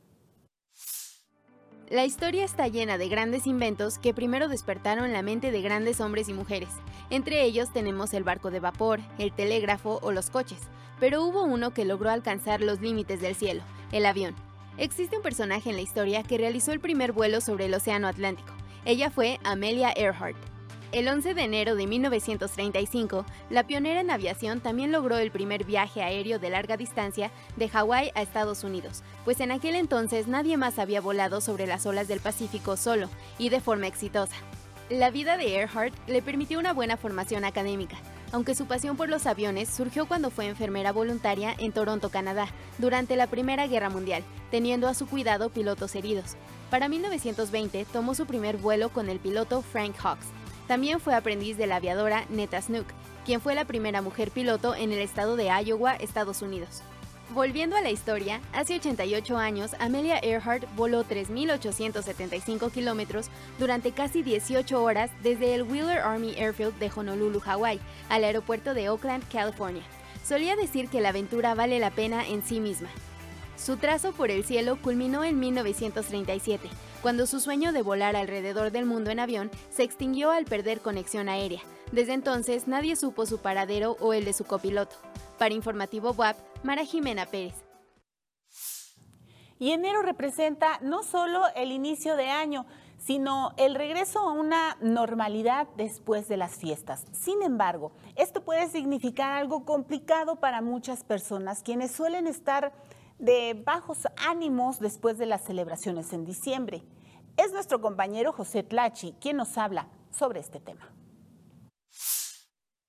La 1.89 2.05
historia 2.05 2.45
está 2.45 2.67
llena 2.67 2.99
de 2.99 3.09
grandes 3.09 3.47
inventos 3.47 3.97
que 3.97 4.13
primero 4.13 4.47
despertaron 4.47 5.11
la 5.11 5.23
mente 5.23 5.49
de 5.49 5.63
grandes 5.63 5.99
hombres 6.01 6.29
y 6.29 6.33
mujeres. 6.33 6.69
Entre 7.09 7.41
ellos 7.41 7.73
tenemos 7.73 8.13
el 8.13 8.23
barco 8.23 8.51
de 8.51 8.59
vapor, 8.59 8.99
el 9.17 9.31
telégrafo 9.31 9.97
o 10.03 10.11
los 10.11 10.29
coches, 10.29 10.59
pero 10.99 11.23
hubo 11.23 11.43
uno 11.43 11.73
que 11.73 11.85
logró 11.85 12.11
alcanzar 12.11 12.61
los 12.61 12.79
límites 12.79 13.21
del 13.21 13.33
cielo, 13.33 13.63
el 13.91 14.05
avión. 14.05 14.35
Existe 14.77 15.17
un 15.17 15.23
personaje 15.23 15.71
en 15.71 15.77
la 15.77 15.81
historia 15.81 16.21
que 16.21 16.37
realizó 16.37 16.73
el 16.73 16.79
primer 16.79 17.11
vuelo 17.11 17.41
sobre 17.41 17.65
el 17.65 17.73
Océano 17.73 18.07
Atlántico. 18.07 18.53
Ella 18.85 19.09
fue 19.09 19.39
Amelia 19.43 19.91
Earhart. 19.95 20.37
El 20.91 21.07
11 21.07 21.35
de 21.35 21.43
enero 21.43 21.75
de 21.75 21.85
1935, 21.85 23.23
la 23.51 23.61
pionera 23.67 24.01
en 24.01 24.09
aviación 24.09 24.59
también 24.59 24.91
logró 24.91 25.17
el 25.17 25.29
primer 25.29 25.63
viaje 25.63 26.01
aéreo 26.01 26.39
de 26.39 26.49
larga 26.49 26.77
distancia 26.77 27.29
de 27.57 27.69
Hawái 27.69 28.11
a 28.15 28.23
Estados 28.23 28.63
Unidos, 28.63 29.03
pues 29.23 29.39
en 29.39 29.51
aquel 29.51 29.75
entonces 29.75 30.27
nadie 30.27 30.57
más 30.57 30.79
había 30.79 30.99
volado 30.99 31.41
sobre 31.41 31.67
las 31.67 31.85
olas 31.85 32.07
del 32.07 32.21
Pacífico 32.21 32.75
solo 32.75 33.07
y 33.37 33.49
de 33.49 33.61
forma 33.61 33.85
exitosa. 33.85 34.35
La 34.89 35.11
vida 35.11 35.37
de 35.37 35.57
Earhart 35.57 35.93
le 36.07 36.23
permitió 36.23 36.57
una 36.57 36.73
buena 36.73 36.97
formación 36.97 37.45
académica. 37.45 37.97
aunque 38.31 38.53
su 38.53 38.67
pasión 38.67 38.95
por 38.95 39.09
los 39.09 39.25
aviones 39.25 39.69
surgió 39.69 40.07
cuando 40.07 40.29
fue 40.29 40.45
enfermera 40.45 40.91
voluntaria 40.91 41.55
en 41.57 41.71
Toronto, 41.71 42.09
Canadá, 42.11 42.47
durante 42.77 43.15
la 43.15 43.25
Primera 43.25 43.65
Guerra 43.65 43.89
Mundial, 43.89 44.23
teniendo 44.51 44.87
a 44.87 44.93
su 44.93 45.07
cuidado 45.07 45.49
pilotos 45.49 45.95
heridos. 45.95 46.35
Para 46.69 46.89
1920 46.89 47.85
tomó 47.91 48.13
su 48.13 48.27
primer 48.27 48.57
vuelo 48.57 48.89
con 48.89 49.09
el 49.09 49.19
piloto 49.19 49.63
Frank 49.63 49.95
Hawks. 49.97 50.27
También 50.69 50.99
fue 50.99 51.15
aprendiz 51.15 51.57
de 51.57 51.65
la 51.65 51.77
aviadora 51.77 52.25
Netta 52.29 52.61
Snook, 52.61 52.85
quien 53.25 53.41
fue 53.41 53.55
la 53.55 53.65
primera 53.65 54.03
mujer 54.03 54.29
piloto 54.29 54.75
en 54.75 54.91
el 54.91 54.99
estado 54.99 55.35
de 55.35 55.45
Iowa, 55.45 55.95
Estados 55.95 56.43
Unidos. 56.43 56.83
Volviendo 57.31 57.75
a 57.75 57.81
la 57.81 57.89
historia, 57.89 58.39
hace 58.53 58.75
88 58.75 59.35
años 59.35 59.71
Amelia 59.79 60.19
Earhart 60.21 60.65
voló 60.75 61.03
3.875 61.05 62.71
kilómetros 62.71 63.31
durante 63.57 63.93
casi 63.93 64.21
18 64.21 64.83
horas 64.83 65.09
desde 65.23 65.55
el 65.55 65.63
Wheeler 65.63 66.01
Army 66.01 66.35
Airfield 66.37 66.77
de 66.77 66.91
Honolulu, 66.95 67.39
Hawái, 67.39 67.79
al 68.07 68.23
aeropuerto 68.23 68.75
de 68.75 68.89
Oakland, 68.89 69.27
California. 69.31 69.81
Solía 70.23 70.55
decir 70.55 70.87
que 70.89 71.01
la 71.01 71.09
aventura 71.09 71.55
vale 71.55 71.79
la 71.79 71.89
pena 71.89 72.27
en 72.27 72.43
sí 72.43 72.59
misma. 72.59 72.89
Su 73.61 73.75
trazo 73.75 74.13
por 74.13 74.31
el 74.31 74.45
cielo 74.45 74.77
culminó 74.81 75.25
en 75.25 75.37
1937, 75.37 76.69
cuando 77.01 77.27
su 77.27 77.41
sueño 77.41 77.73
de 77.73 77.81
volar 77.81 78.15
alrededor 78.15 78.71
del 78.71 78.85
mundo 78.85 79.11
en 79.11 79.19
avión 79.19 79.51
se 79.69 79.83
extinguió 79.83 80.31
al 80.31 80.45
perder 80.45 80.79
conexión 80.79 81.27
aérea. 81.27 81.61
Desde 81.91 82.13
entonces 82.13 82.67
nadie 82.67 82.95
supo 82.95 83.25
su 83.25 83.39
paradero 83.39 83.97
o 83.99 84.13
el 84.13 84.23
de 84.23 84.31
su 84.31 84.45
copiloto. 84.45 84.95
Para 85.37 85.53
Informativo 85.53 86.11
WAP, 86.11 86.37
Mara 86.63 86.85
Jimena 86.85 87.25
Pérez. 87.25 87.55
Y 89.59 89.71
enero 89.71 90.03
representa 90.03 90.79
no 90.81 91.03
solo 91.03 91.43
el 91.53 91.73
inicio 91.73 92.15
de 92.15 92.29
año, 92.29 92.65
sino 92.97 93.51
el 93.57 93.75
regreso 93.75 94.19
a 94.19 94.31
una 94.31 94.77
normalidad 94.79 95.67
después 95.75 96.29
de 96.29 96.37
las 96.37 96.55
fiestas. 96.55 97.05
Sin 97.11 97.43
embargo, 97.43 97.91
esto 98.15 98.41
puede 98.41 98.69
significar 98.69 99.33
algo 99.33 99.65
complicado 99.65 100.37
para 100.37 100.61
muchas 100.61 101.03
personas, 101.03 101.61
quienes 101.61 101.91
suelen 101.91 102.25
estar 102.25 102.71
de 103.19 103.61
bajos 103.65 104.07
ánimos 104.17 104.79
después 104.79 105.17
de 105.17 105.25
las 105.25 105.43
celebraciones 105.43 106.13
en 106.13 106.25
diciembre. 106.25 106.83
Es 107.37 107.51
nuestro 107.51 107.79
compañero 107.81 108.33
José 108.33 108.63
Tlachi 108.63 109.13
quien 109.21 109.37
nos 109.37 109.57
habla 109.57 109.87
sobre 110.11 110.39
este 110.39 110.59
tema. 110.59 110.93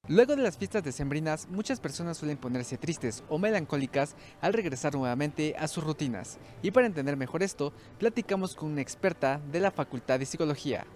Luego 0.09 0.35
de 0.35 0.43
las 0.43 0.57
fiestas 0.57 0.83
decembrinas, 0.83 1.47
muchas 1.51 1.79
personas 1.79 2.17
suelen 2.17 2.39
ponerse 2.39 2.79
tristes 2.79 3.23
o 3.29 3.39
melancólicas 3.39 4.17
al 4.41 4.55
regresar 4.55 4.95
nuevamente 4.95 5.55
a 5.59 5.69
sus 5.69 5.85
rutinas. 5.85 6.39
Y 6.63 6.71
para 6.71 6.87
entender 6.87 7.17
mejor 7.17 7.43
esto, 7.43 7.73
platicamos 7.99 8.55
con 8.55 8.71
una 8.73 8.81
experta 8.81 9.41
de 9.53 9.61
la 9.61 9.71
Facultad 9.71 10.19
de 10.19 10.27
Psicología. 10.27 10.87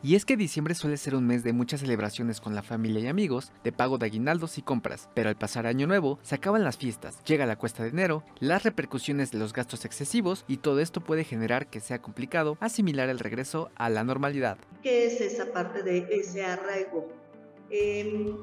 Y 0.00 0.14
es 0.14 0.24
que 0.24 0.36
diciembre 0.36 0.76
suele 0.76 0.96
ser 0.96 1.16
un 1.16 1.26
mes 1.26 1.42
de 1.42 1.52
muchas 1.52 1.80
celebraciones 1.80 2.40
con 2.40 2.54
la 2.54 2.62
familia 2.62 3.00
y 3.00 3.08
amigos, 3.08 3.50
de 3.64 3.72
pago 3.72 3.98
de 3.98 4.06
aguinaldos 4.06 4.56
y 4.56 4.62
compras, 4.62 5.08
pero 5.12 5.28
al 5.28 5.36
pasar 5.36 5.66
año 5.66 5.88
nuevo 5.88 6.20
se 6.22 6.36
acaban 6.36 6.62
las 6.62 6.76
fiestas, 6.76 7.18
llega 7.24 7.46
la 7.46 7.56
cuesta 7.56 7.82
de 7.82 7.88
enero, 7.88 8.22
las 8.38 8.62
repercusiones 8.62 9.32
de 9.32 9.38
los 9.38 9.52
gastos 9.52 9.84
excesivos 9.84 10.44
y 10.46 10.58
todo 10.58 10.78
esto 10.78 11.00
puede 11.00 11.24
generar 11.24 11.66
que 11.66 11.80
sea 11.80 12.00
complicado 12.00 12.56
asimilar 12.60 13.08
el 13.08 13.18
regreso 13.18 13.72
a 13.74 13.90
la 13.90 14.04
normalidad. 14.04 14.56
¿Qué 14.84 15.06
es 15.06 15.20
esa 15.20 15.52
parte 15.52 15.82
de 15.82 16.06
ese 16.10 16.44
arraigo? 16.44 17.12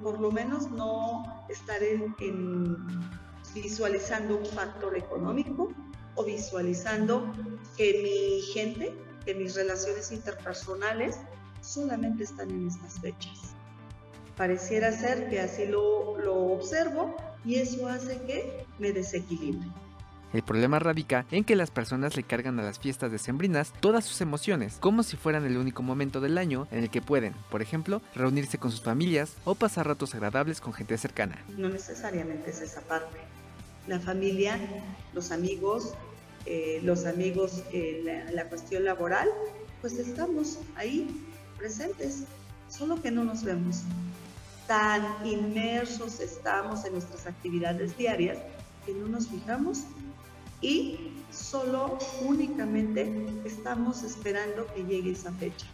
por 0.03 0.19
lo 0.19 0.31
menos 0.31 0.69
no 0.69 1.23
estar 1.49 1.81
en, 1.81 2.15
visualizando 3.55 4.37
un 4.37 4.45
factor 4.45 4.95
económico 4.95 5.73
o 6.13 6.23
visualizando 6.23 7.33
que 7.75 8.01
mi 8.03 8.41
gente, 8.53 8.93
que 9.25 9.33
mis 9.33 9.55
relaciones 9.55 10.11
interpersonales 10.11 11.17
solamente 11.65 12.23
están 12.23 12.49
en 12.51 12.67
estas 12.67 12.99
fechas. 12.99 13.55
Pareciera 14.37 14.91
ser 14.91 15.29
que 15.29 15.39
así 15.39 15.65
lo, 15.65 16.17
lo 16.19 16.35
observo 16.53 17.15
y 17.45 17.55
eso 17.55 17.87
hace 17.87 18.21
que 18.23 18.65
me 18.79 18.91
desequilibre. 18.91 19.67
El 20.33 20.43
problema 20.43 20.79
radica 20.79 21.25
en 21.31 21.45
que 21.45 21.55
las 21.55 21.71
personas 21.71 22.17
le 22.17 22.23
cargan 22.23 22.59
a 22.59 22.63
las 22.63 22.77
fiestas 22.77 23.09
decembrinas 23.09 23.71
todas 23.79 24.03
sus 24.03 24.19
emociones, 24.19 24.75
como 24.81 25.03
si 25.03 25.15
fueran 25.15 25.45
el 25.45 25.57
único 25.57 25.81
momento 25.81 26.19
del 26.19 26.37
año 26.37 26.67
en 26.71 26.83
el 26.83 26.89
que 26.89 27.01
pueden, 27.01 27.33
por 27.49 27.61
ejemplo, 27.61 28.01
reunirse 28.13 28.57
con 28.57 28.71
sus 28.71 28.81
familias 28.81 29.35
o 29.45 29.55
pasar 29.55 29.87
ratos 29.87 30.13
agradables 30.13 30.59
con 30.59 30.73
gente 30.73 30.97
cercana. 30.97 31.41
No 31.57 31.69
necesariamente 31.69 32.49
es 32.49 32.59
esa 32.59 32.81
parte. 32.81 33.17
La 33.87 34.01
familia, 34.01 34.59
los 35.13 35.31
amigos, 35.31 35.93
eh, 36.45 36.81
los 36.83 37.05
amigos, 37.05 37.63
eh, 37.71 38.25
la 38.33 38.49
cuestión 38.49 38.83
laboral, 38.83 39.29
pues 39.79 39.93
estamos 39.99 40.59
ahí 40.75 41.07
presentes, 41.57 42.23
solo 42.69 43.01
que 43.01 43.11
no 43.11 43.23
nos 43.23 43.43
vemos. 43.43 43.81
Tan 44.67 45.03
inmersos 45.25 46.19
estamos 46.19 46.85
en 46.85 46.93
nuestras 46.93 47.27
actividades 47.27 47.97
diarias 47.97 48.37
que 48.85 48.93
no 48.93 49.07
nos 49.07 49.27
fijamos 49.27 49.83
y 50.61 51.11
solo 51.31 51.97
únicamente 52.21 53.11
estamos 53.45 54.03
esperando 54.03 54.65
que 54.73 54.83
llegue 54.83 55.11
esa 55.11 55.31
fecha. 55.33 55.67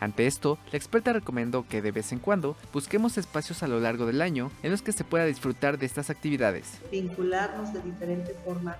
Ante 0.00 0.28
esto, 0.28 0.58
la 0.70 0.78
experta 0.78 1.12
recomendó 1.12 1.66
que 1.66 1.82
de 1.82 1.90
vez 1.90 2.12
en 2.12 2.20
cuando 2.20 2.56
busquemos 2.72 3.18
espacios 3.18 3.64
a 3.64 3.68
lo 3.68 3.80
largo 3.80 4.06
del 4.06 4.22
año 4.22 4.52
en 4.62 4.70
los 4.70 4.82
que 4.82 4.92
se 4.92 5.02
pueda 5.02 5.24
disfrutar 5.24 5.76
de 5.78 5.86
estas 5.86 6.08
actividades. 6.08 6.66
Vincularnos 6.92 7.72
de 7.72 7.82
diferente 7.82 8.34
forma 8.44 8.76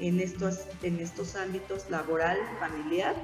en 0.00 0.18
estos, 0.20 0.60
en 0.82 0.98
estos 0.98 1.36
ámbitos 1.36 1.88
laboral, 1.88 2.38
familiar. 2.58 3.14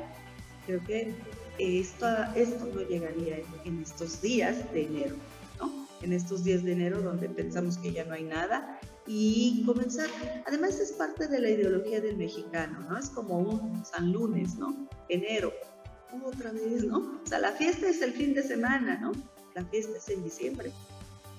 Creo 0.66 0.84
que 0.84 1.14
esto, 1.58 2.06
esto 2.34 2.66
no 2.74 2.82
llegaría 2.82 3.40
en 3.64 3.82
estos 3.82 4.20
días 4.20 4.72
de 4.72 4.84
enero, 4.84 5.16
¿no? 5.58 5.86
En 6.02 6.12
estos 6.12 6.44
días 6.44 6.62
de 6.64 6.72
enero 6.72 7.02
donde 7.02 7.28
pensamos 7.28 7.78
que 7.78 7.92
ya 7.92 8.04
no 8.04 8.14
hay 8.14 8.24
nada 8.24 8.80
y 9.06 9.62
comenzar. 9.64 10.08
Además 10.46 10.78
es 10.78 10.92
parte 10.92 11.28
de 11.28 11.40
la 11.40 11.50
ideología 11.50 12.00
del 12.00 12.16
mexicano, 12.16 12.80
¿no? 12.88 12.98
Es 12.98 13.10
como 13.10 13.38
un 13.38 13.84
San 13.84 14.12
Lunes, 14.12 14.56
¿no? 14.56 14.88
Enero, 15.08 15.52
otra 16.24 16.52
vez, 16.52 16.84
¿no? 16.84 17.20
O 17.24 17.26
sea, 17.26 17.38
la 17.38 17.52
fiesta 17.52 17.88
es 17.88 18.02
el 18.02 18.12
fin 18.12 18.34
de 18.34 18.42
semana, 18.42 18.98
¿no? 19.00 19.12
La 19.54 19.64
fiesta 19.64 19.96
es 19.96 20.08
en 20.08 20.22
diciembre. 20.22 20.72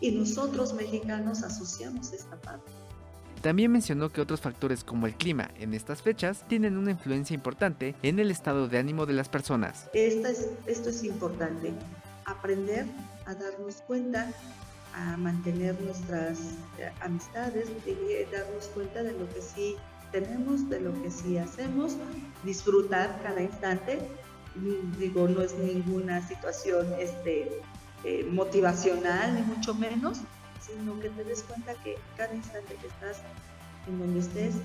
Y 0.02 0.12
nosotros 0.12 0.74
mexicanos 0.74 1.44
asociamos 1.44 2.12
esta 2.12 2.40
parte. 2.42 2.72
También 3.44 3.74
mencionó 3.74 4.10
que 4.10 4.22
otros 4.22 4.40
factores 4.40 4.86
como 4.86 5.06
el 5.06 5.16
clima 5.16 5.52
en 5.60 5.74
estas 5.74 6.02
fechas 6.02 6.46
tienen 6.48 6.78
una 6.78 6.92
influencia 6.92 7.34
importante 7.34 7.94
en 8.02 8.18
el 8.20 8.32
estado 8.32 8.70
de 8.70 8.78
ánimo 8.78 9.06
de 9.06 9.12
las 9.12 9.28
personas. 9.28 9.90
Esto 9.94 10.90
es 10.90 11.04
importante, 11.04 11.74
aprender 12.24 12.86
a 13.26 13.34
darnos 13.34 13.82
cuenta 13.86 14.32
a 14.96 15.18
mantener 15.18 15.78
nuestras 15.82 16.40
eh, 16.80 16.90
amistades, 17.02 17.68
de 17.86 18.28
darnos 18.32 18.68
cuenta 18.68 19.04
de 19.04 19.12
lo 19.12 19.28
que 19.34 19.42
sí 19.42 19.76
tenemos, 20.14 20.70
de 20.70 20.80
lo 20.80 20.94
que 21.02 21.12
sí 21.12 21.38
hacemos, 21.38 21.98
disfrutar 22.46 23.20
cada 23.24 23.42
instante. 23.42 24.08
Mm, 24.56 25.00
digo, 25.00 25.28
no 25.28 25.42
es 25.42 25.54
ninguna 25.56 26.26
situación 26.26 26.88
este, 26.98 27.60
eh, 28.06 28.26
motivacional, 28.32 29.36
ni 29.36 29.42
mucho 29.42 29.76
menos, 29.76 30.22
sino 30.66 31.00
que 31.00 31.10
te 31.10 31.24
des 31.24 31.44
cuenta 31.44 31.74
que 31.84 31.98
cada 32.18 32.34
instante 32.34 32.76
que 32.76 32.88
estás 32.88 33.22
en 33.88 34.00
donde 34.00 34.20
estés, 34.20 34.56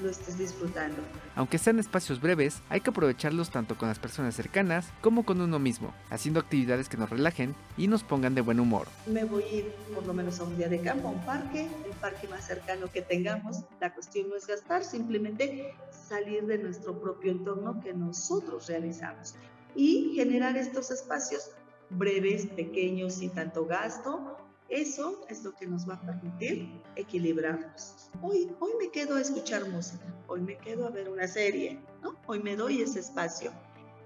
lo 0.00 0.08
estés 0.08 0.38
disfrutando. 0.38 0.96
Aunque 1.36 1.58
sean 1.58 1.78
espacios 1.78 2.20
breves, 2.20 2.60
hay 2.68 2.80
que 2.80 2.90
aprovecharlos 2.90 3.50
tanto 3.50 3.76
con 3.76 3.88
las 3.88 3.98
personas 3.98 4.34
cercanas 4.34 4.86
como 5.00 5.24
con 5.24 5.40
uno 5.40 5.58
mismo, 5.58 5.94
haciendo 6.10 6.40
actividades 6.40 6.88
que 6.88 6.96
nos 6.96 7.10
relajen 7.10 7.54
y 7.76 7.88
nos 7.88 8.02
pongan 8.02 8.34
de 8.34 8.40
buen 8.40 8.58
humor. 8.58 8.88
Me 9.06 9.24
voy 9.24 9.42
a 9.44 9.52
ir 9.52 9.72
por 9.94 10.06
lo 10.06 10.14
menos 10.14 10.40
a 10.40 10.44
un 10.44 10.56
día 10.56 10.68
de 10.68 10.80
campo, 10.80 11.08
a 11.08 11.10
un 11.12 11.24
parque, 11.24 11.68
el 11.84 11.92
parque 12.00 12.26
más 12.28 12.46
cercano 12.46 12.90
que 12.90 13.02
tengamos. 13.02 13.58
La 13.80 13.92
cuestión 13.94 14.28
no 14.28 14.36
es 14.36 14.46
gastar, 14.46 14.82
simplemente 14.82 15.74
salir 16.08 16.46
de 16.46 16.58
nuestro 16.58 16.98
propio 17.00 17.32
entorno 17.32 17.80
que 17.80 17.92
nosotros 17.92 18.66
realizamos 18.68 19.34
y 19.74 20.12
generar 20.14 20.56
estos 20.56 20.90
espacios 20.90 21.50
breves, 21.90 22.46
pequeños, 22.46 23.14
sin 23.14 23.30
tanto 23.30 23.66
gasto, 23.66 24.36
eso 24.72 25.20
es 25.28 25.44
lo 25.44 25.54
que 25.54 25.66
nos 25.66 25.86
va 25.86 25.94
a 25.94 26.00
permitir 26.00 26.82
equilibrarnos. 26.96 28.10
Hoy, 28.22 28.50
hoy 28.58 28.72
me 28.80 28.90
quedo 28.90 29.16
a 29.16 29.20
escuchar 29.20 29.68
música, 29.68 30.04
hoy 30.26 30.40
me 30.40 30.56
quedo 30.56 30.86
a 30.86 30.90
ver 30.90 31.10
una 31.10 31.28
serie. 31.28 31.78
Hoy 32.26 32.42
me 32.42 32.56
doy 32.56 32.80
ese 32.80 33.00
espacio. 33.00 33.52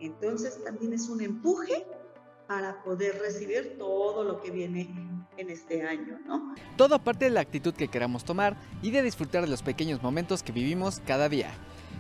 Entonces 0.00 0.62
también 0.64 0.92
es 0.92 1.08
un 1.08 1.22
empuje 1.22 1.86
para 2.48 2.82
poder 2.82 3.20
recibir 3.20 3.76
todo 3.78 4.24
lo 4.24 4.40
que 4.40 4.50
viene 4.50 4.92
en 5.36 5.50
este 5.50 5.86
año. 5.86 6.18
Todo 6.76 6.96
aparte 6.96 7.26
de 7.26 7.30
la 7.30 7.40
actitud 7.40 7.72
que 7.72 7.88
queramos 7.88 8.24
tomar 8.24 8.56
y 8.82 8.90
de 8.90 9.02
disfrutar 9.02 9.42
de 9.42 9.48
los 9.48 9.62
pequeños 9.62 10.02
momentos 10.02 10.42
que 10.42 10.50
vivimos 10.50 11.00
cada 11.06 11.28
día. 11.28 11.54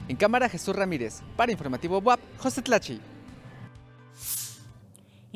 En 0.08 0.16
cámara 0.16 0.48
Jesús 0.48 0.74
Ramírez, 0.74 1.22
para 1.36 1.52
Informativo 1.52 1.98
WAP, 1.98 2.18
José 2.38 2.62
Tlachi 2.62 3.00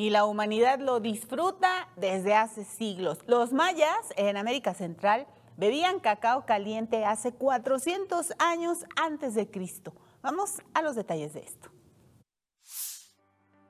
y 0.00 0.08
la 0.08 0.24
humanidad 0.24 0.80
lo 0.80 0.98
disfruta 0.98 1.86
desde 1.94 2.34
hace 2.34 2.64
siglos. 2.64 3.18
Los 3.26 3.52
mayas 3.52 4.14
en 4.16 4.38
América 4.38 4.72
Central 4.72 5.26
bebían 5.58 6.00
cacao 6.00 6.46
caliente 6.46 7.04
hace 7.04 7.32
400 7.32 8.32
años 8.38 8.86
antes 8.96 9.34
de 9.34 9.50
Cristo. 9.50 9.92
Vamos 10.22 10.62
a 10.72 10.80
los 10.80 10.96
detalles 10.96 11.34
de 11.34 11.40
esto. 11.40 11.68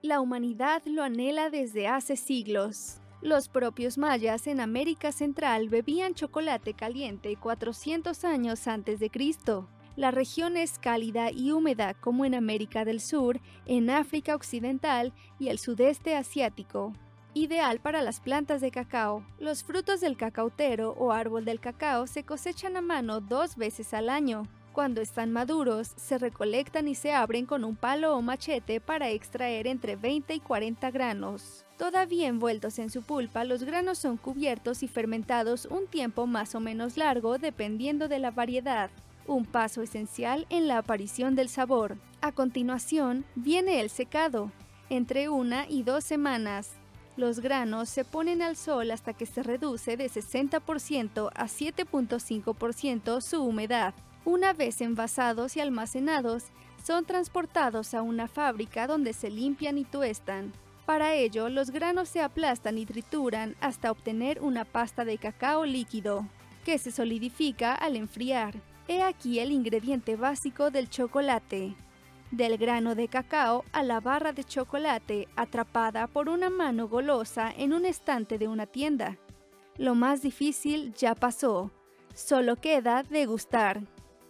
La 0.02 0.20
humanidad 0.20 0.82
lo 0.84 1.02
anhela 1.02 1.50
desde 1.50 1.88
hace 1.88 2.14
siglos. 2.14 3.00
Los 3.20 3.48
propios 3.48 3.98
mayas 3.98 4.46
en 4.46 4.60
América 4.60 5.10
Central 5.10 5.68
bebían 5.68 6.14
chocolate 6.14 6.74
caliente 6.74 7.34
400 7.34 8.24
años 8.24 8.68
antes 8.68 9.00
de 9.00 9.10
Cristo. 9.10 9.68
La 9.96 10.12
región 10.12 10.56
es 10.56 10.78
cálida 10.78 11.30
y 11.32 11.50
húmeda 11.50 11.94
como 11.94 12.24
en 12.24 12.34
América 12.34 12.84
del 12.84 13.00
Sur, 13.00 13.40
en 13.66 13.90
África 13.90 14.34
Occidental 14.36 15.12
y 15.38 15.48
el 15.48 15.58
sudeste 15.58 16.14
asiático. 16.14 16.92
Ideal 17.34 17.80
para 17.80 18.00
las 18.00 18.20
plantas 18.20 18.60
de 18.60 18.70
cacao. 18.70 19.24
Los 19.38 19.64
frutos 19.64 20.00
del 20.00 20.16
cacautero 20.16 20.92
o 20.98 21.12
árbol 21.12 21.44
del 21.44 21.60
cacao 21.60 22.06
se 22.06 22.24
cosechan 22.24 22.76
a 22.76 22.80
mano 22.80 23.20
dos 23.20 23.56
veces 23.56 23.92
al 23.92 24.08
año. 24.08 24.44
Cuando 24.72 25.00
están 25.00 25.32
maduros, 25.32 25.92
se 25.96 26.18
recolectan 26.18 26.86
y 26.86 26.94
se 26.94 27.12
abren 27.12 27.44
con 27.44 27.64
un 27.64 27.74
palo 27.74 28.16
o 28.16 28.22
machete 28.22 28.80
para 28.80 29.10
extraer 29.10 29.66
entre 29.66 29.96
20 29.96 30.34
y 30.34 30.40
40 30.40 30.90
granos. 30.92 31.64
Todavía 31.76 32.28
envueltos 32.28 32.78
en 32.78 32.90
su 32.90 33.02
pulpa, 33.02 33.44
los 33.44 33.64
granos 33.64 33.98
son 33.98 34.16
cubiertos 34.16 34.84
y 34.84 34.88
fermentados 34.88 35.66
un 35.66 35.88
tiempo 35.88 36.26
más 36.26 36.54
o 36.54 36.60
menos 36.60 36.96
largo 36.96 37.38
dependiendo 37.38 38.06
de 38.06 38.20
la 38.20 38.30
variedad 38.30 38.90
un 39.26 39.44
paso 39.44 39.82
esencial 39.82 40.46
en 40.50 40.68
la 40.68 40.78
aparición 40.78 41.34
del 41.34 41.48
sabor. 41.48 41.96
A 42.20 42.32
continuación 42.32 43.24
viene 43.34 43.80
el 43.80 43.90
secado, 43.90 44.52
entre 44.88 45.28
una 45.28 45.66
y 45.68 45.82
dos 45.82 46.04
semanas. 46.04 46.72
Los 47.16 47.40
granos 47.40 47.88
se 47.88 48.04
ponen 48.04 48.42
al 48.42 48.56
sol 48.56 48.90
hasta 48.90 49.12
que 49.12 49.26
se 49.26 49.42
reduce 49.42 49.96
de 49.96 50.08
60% 50.08 51.30
a 51.34 51.44
7.5% 51.44 53.20
su 53.20 53.42
humedad. 53.42 53.94
Una 54.24 54.52
vez 54.52 54.80
envasados 54.80 55.56
y 55.56 55.60
almacenados, 55.60 56.44
son 56.84 57.04
transportados 57.04 57.94
a 57.94 58.02
una 58.02 58.28
fábrica 58.28 58.86
donde 58.86 59.12
se 59.12 59.30
limpian 59.30 59.78
y 59.78 59.84
tuestan. 59.84 60.52
Para 60.86 61.14
ello, 61.14 61.48
los 61.48 61.70
granos 61.70 62.08
se 62.08 62.20
aplastan 62.20 62.78
y 62.78 62.86
trituran 62.86 63.54
hasta 63.60 63.90
obtener 63.90 64.40
una 64.40 64.64
pasta 64.64 65.04
de 65.04 65.18
cacao 65.18 65.64
líquido, 65.64 66.26
que 66.64 66.78
se 66.78 66.90
solidifica 66.90 67.74
al 67.74 67.96
enfriar. 67.96 68.54
He 68.90 69.04
aquí 69.04 69.38
el 69.38 69.52
ingrediente 69.52 70.16
básico 70.16 70.72
del 70.72 70.90
chocolate. 70.90 71.76
Del 72.32 72.58
grano 72.58 72.96
de 72.96 73.06
cacao 73.06 73.64
a 73.70 73.84
la 73.84 74.00
barra 74.00 74.32
de 74.32 74.42
chocolate 74.42 75.28
atrapada 75.36 76.08
por 76.08 76.28
una 76.28 76.50
mano 76.50 76.88
golosa 76.88 77.52
en 77.56 77.72
un 77.72 77.86
estante 77.86 78.36
de 78.36 78.48
una 78.48 78.66
tienda. 78.66 79.16
Lo 79.76 79.94
más 79.94 80.22
difícil 80.22 80.92
ya 80.94 81.14
pasó. 81.14 81.70
Solo 82.16 82.56
queda 82.56 83.04
degustar. 83.04 83.80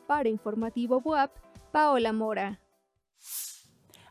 Para 0.07 0.29
Informativo 0.29 0.99
WAP, 0.99 1.31
Paola 1.73 2.12
Mora. 2.12 2.61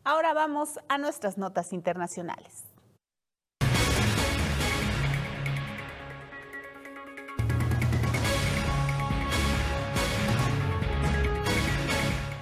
Ahora 0.04 0.34
vamos 0.34 0.80
a 0.90 0.98
nuestras 0.98 1.38
notas 1.38 1.74
internacionales. 1.74 2.69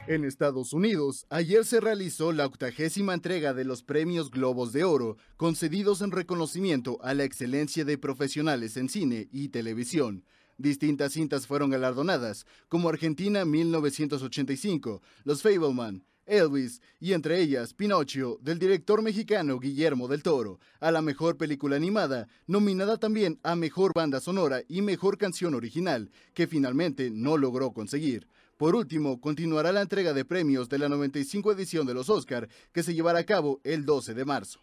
En 0.08 0.24
Estados 0.24 0.72
Unidos, 0.72 1.26
ayer 1.30 1.66
se 1.66 1.82
realizó 1.82 2.32
la 2.32 2.46
octagésima 2.46 3.14
entrega 3.14 3.54
de 3.54 3.66
los 3.66 3.84
premios 3.84 4.32
Globos 4.32 4.72
de 4.72 4.86
Oro, 4.86 5.18
concedidos 5.36 6.02
en 6.02 6.12
reconocimiento 6.12 6.98
a 7.04 7.14
la 7.14 7.26
excelencia 7.26 7.84
de 7.84 7.98
profesionales 7.98 8.78
en 8.78 8.88
cine 8.88 9.28
y 9.34 9.50
televisión. 9.50 10.24
Distintas 10.58 11.12
cintas 11.12 11.46
fueron 11.46 11.72
galardonadas, 11.72 12.46
como 12.70 12.88
Argentina 12.88 13.44
1985, 13.44 15.02
Los 15.26 15.42
Fableman, 15.42 16.06
Elvis 16.26 16.82
y 17.02 17.12
entre 17.12 17.42
ellas 17.42 17.74
Pinocho 17.74 18.38
del 18.42 18.60
director 18.60 19.02
mexicano 19.02 19.60
Guillermo 19.60 20.08
del 20.08 20.24
Toro, 20.24 20.62
a 20.80 20.90
la 20.90 21.02
mejor 21.02 21.36
película 21.36 21.76
animada, 21.76 22.30
nominada 22.48 22.96
también 22.96 23.42
a 23.44 23.58
mejor 23.58 23.92
banda 23.94 24.22
sonora 24.22 24.62
y 24.70 24.82
mejor 24.82 25.18
canción 25.18 25.54
original, 25.54 26.12
que 26.34 26.48
finalmente 26.48 27.12
no 27.12 27.36
logró 27.36 27.74
conseguir. 27.74 28.30
Por 28.58 28.76
último, 28.76 29.22
continuará 29.22 29.72
la 29.72 29.84
entrega 29.84 30.14
de 30.14 30.26
premios 30.26 30.68
de 30.68 30.80
la 30.80 30.90
95 30.90 31.52
edición 31.52 31.86
de 31.86 31.94
los 31.94 32.10
Oscar, 32.10 32.50
que 32.74 32.82
se 32.82 32.96
llevará 32.96 33.20
a 33.20 33.24
cabo 33.24 33.62
el 33.64 33.86
12 33.86 34.16
de 34.16 34.26
marzo. 34.26 34.62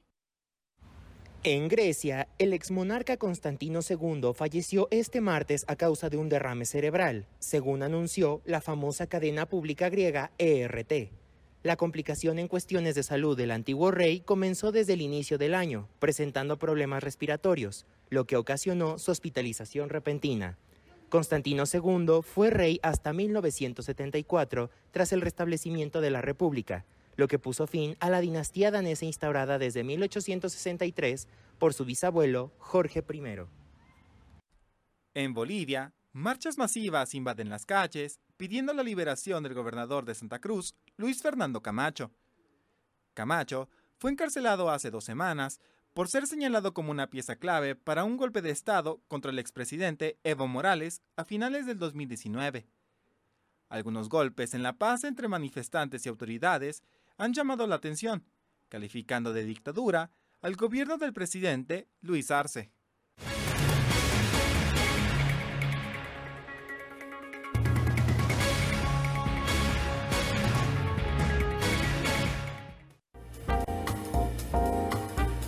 En 1.44 1.68
Grecia, 1.68 2.26
el 2.38 2.52
exmonarca 2.54 3.18
Constantino 3.18 3.80
II 3.88 4.32
falleció 4.34 4.88
este 4.90 5.20
martes 5.20 5.64
a 5.68 5.76
causa 5.76 6.08
de 6.10 6.16
un 6.16 6.28
derrame 6.28 6.64
cerebral, 6.64 7.28
según 7.38 7.84
anunció 7.84 8.42
la 8.44 8.60
famosa 8.60 9.06
cadena 9.06 9.46
pública 9.46 9.90
griega 9.90 10.32
ERT. 10.38 11.12
La 11.62 11.76
complicación 11.76 12.40
en 12.40 12.48
cuestiones 12.48 12.96
de 12.96 13.02
salud 13.04 13.36
del 13.36 13.52
antiguo 13.52 13.90
rey 13.92 14.20
comenzó 14.20 14.72
desde 14.72 14.94
el 14.94 15.02
inicio 15.02 15.38
del 15.38 15.54
año, 15.54 15.88
presentando 16.00 16.58
problemas 16.58 17.04
respiratorios, 17.04 17.86
lo 18.10 18.26
que 18.26 18.36
ocasionó 18.36 18.98
su 18.98 19.12
hospitalización 19.12 19.88
repentina. 19.88 20.58
Constantino 21.14 21.62
II 21.72 22.22
fue 22.24 22.50
rey 22.50 22.80
hasta 22.82 23.12
1974 23.12 24.68
tras 24.90 25.12
el 25.12 25.20
restablecimiento 25.20 26.00
de 26.00 26.10
la 26.10 26.20
República, 26.22 26.84
lo 27.14 27.28
que 27.28 27.38
puso 27.38 27.68
fin 27.68 27.96
a 28.00 28.10
la 28.10 28.18
dinastía 28.18 28.72
danesa 28.72 29.04
instaurada 29.04 29.60
desde 29.60 29.84
1863 29.84 31.28
por 31.60 31.72
su 31.72 31.84
bisabuelo 31.84 32.50
Jorge 32.58 33.04
I. 33.08 33.22
En 35.14 35.34
Bolivia, 35.34 35.92
marchas 36.12 36.58
masivas 36.58 37.14
invaden 37.14 37.48
las 37.48 37.64
calles 37.64 38.18
pidiendo 38.36 38.74
la 38.74 38.82
liberación 38.82 39.44
del 39.44 39.54
gobernador 39.54 40.06
de 40.06 40.16
Santa 40.16 40.40
Cruz, 40.40 40.74
Luis 40.96 41.22
Fernando 41.22 41.62
Camacho. 41.62 42.10
Camacho 43.14 43.68
fue 43.98 44.10
encarcelado 44.10 44.68
hace 44.68 44.90
dos 44.90 45.04
semanas 45.04 45.60
por 45.94 46.08
ser 46.08 46.26
señalado 46.26 46.74
como 46.74 46.90
una 46.90 47.08
pieza 47.08 47.36
clave 47.36 47.76
para 47.76 48.04
un 48.04 48.16
golpe 48.16 48.42
de 48.42 48.50
Estado 48.50 49.00
contra 49.06 49.30
el 49.30 49.38
expresidente 49.38 50.18
Evo 50.24 50.48
Morales 50.48 51.02
a 51.16 51.24
finales 51.24 51.66
del 51.66 51.78
2019. 51.78 52.66
Algunos 53.68 54.08
golpes 54.08 54.54
en 54.54 54.64
la 54.64 54.76
paz 54.76 55.04
entre 55.04 55.28
manifestantes 55.28 56.04
y 56.04 56.08
autoridades 56.08 56.82
han 57.16 57.32
llamado 57.32 57.66
la 57.68 57.76
atención, 57.76 58.24
calificando 58.68 59.32
de 59.32 59.44
dictadura 59.44 60.10
al 60.42 60.56
gobierno 60.56 60.98
del 60.98 61.12
presidente 61.12 61.88
Luis 62.00 62.32
Arce. 62.32 62.72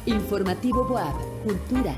Informativo 0.07 0.85
Boab, 0.85 1.17
Cultura. 1.43 1.93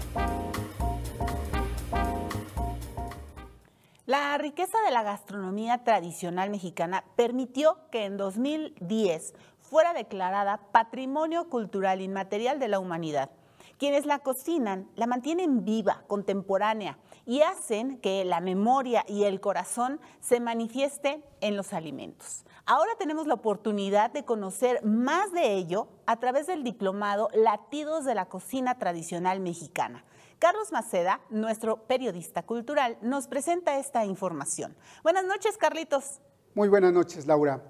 La 4.07 4.39
riqueza 4.39 4.79
de 4.87 4.91
la 4.91 5.03
gastronomía 5.03 5.85
tradicional 5.85 6.49
mexicana 6.49 7.05
permitió 7.17 7.77
que 7.91 8.07
en 8.07 8.17
2010 8.17 9.35
fuera 9.61 9.93
declarada 9.93 10.59
Patrimonio 10.73 11.51
Cultural 11.51 12.01
Inmaterial 12.01 12.59
de 12.59 12.69
la 12.69 12.79
Humanidad. 12.79 13.29
Quienes 13.77 14.07
la 14.07 14.21
cocinan 14.21 14.89
la 14.97 15.07
mantienen 15.07 15.67
viva, 15.67 16.03
contemporánea 16.07 16.97
y 17.29 17.43
hacen 17.43 17.99
que 17.99 18.25
la 18.25 18.41
memoria 18.41 19.05
y 19.07 19.25
el 19.25 19.39
corazón 19.39 20.01
se 20.19 20.41
manifieste 20.41 21.23
en 21.43 21.59
los 21.59 21.75
alimentos. 21.75 22.47
Ahora 22.65 22.93
tenemos 22.99 23.27
la 23.27 23.35
oportunidad 23.35 24.11
de 24.11 24.25
conocer 24.25 24.83
más 24.83 25.31
de 25.33 25.53
ello 25.53 25.89
a 26.07 26.19
través 26.21 26.47
del 26.47 26.65
diplomado 26.65 27.29
Latidos 27.35 28.07
de 28.07 28.15
la 28.15 28.31
Cocina 28.31 28.79
Tradicional 28.79 29.41
Mexicana. 29.41 30.07
Carlos 30.39 30.73
Maceda, 30.73 31.21
nuestro 31.29 31.87
periodista 31.87 32.45
cultural, 32.45 32.97
nos 33.03 33.29
presenta 33.29 33.79
esta 33.79 34.07
información. 34.07 34.75
Buenas 35.03 35.27
noches, 35.27 35.59
Carlitos. 35.59 36.23
Muy 36.55 36.69
buenas 36.69 36.95
noches, 36.95 37.27
Laura. 37.27 37.63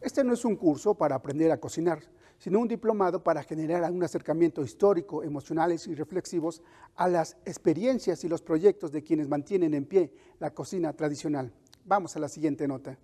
Este 0.00 0.24
no 0.24 0.32
es 0.32 0.42
un 0.46 0.56
curso 0.56 0.94
para 0.94 1.16
aprender 1.16 1.52
a 1.52 1.60
cocinar, 1.60 2.00
sino 2.42 2.58
un 2.58 2.66
diplomado 2.66 3.22
para 3.22 3.44
generar 3.44 3.88
un 3.92 4.02
acercamiento 4.02 4.64
histórico, 4.64 5.22
emocionales 5.22 5.86
y 5.86 5.94
reflexivos 5.94 6.60
a 6.96 7.06
las 7.06 7.36
experiencias 7.44 8.24
y 8.24 8.28
los 8.28 8.42
proyectos 8.42 8.90
de 8.90 9.04
quienes 9.04 9.28
mantienen 9.28 9.74
en 9.74 9.84
pie 9.84 10.12
la 10.40 10.52
cocina 10.52 10.92
tradicional. 10.92 11.52
Vamos 11.84 12.16
a 12.16 12.18
la 12.18 12.28
siguiente 12.28 12.66
nota. 12.66 12.98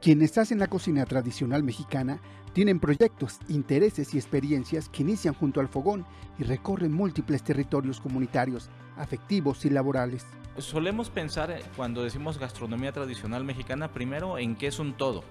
Quienes 0.00 0.38
hacen 0.38 0.60
la 0.60 0.68
cocina 0.68 1.04
tradicional 1.06 1.64
mexicana 1.64 2.20
tienen 2.52 2.78
proyectos, 2.78 3.40
intereses 3.48 4.14
y 4.14 4.18
experiencias 4.18 4.88
que 4.88 5.02
inician 5.02 5.34
junto 5.34 5.58
al 5.58 5.66
fogón 5.66 6.06
y 6.38 6.44
recorren 6.44 6.92
múltiples 6.92 7.42
territorios 7.42 8.00
comunitarios, 8.00 8.70
afectivos 8.96 9.64
y 9.64 9.70
laborales. 9.70 10.24
Solemos 10.58 11.10
pensar 11.10 11.50
eh, 11.50 11.64
cuando 11.74 12.04
decimos 12.04 12.38
gastronomía 12.38 12.92
tradicional 12.92 13.42
mexicana 13.42 13.92
primero 13.92 14.38
en 14.38 14.54
que 14.54 14.68
es 14.68 14.78
un 14.78 14.96
todo, 14.96 15.24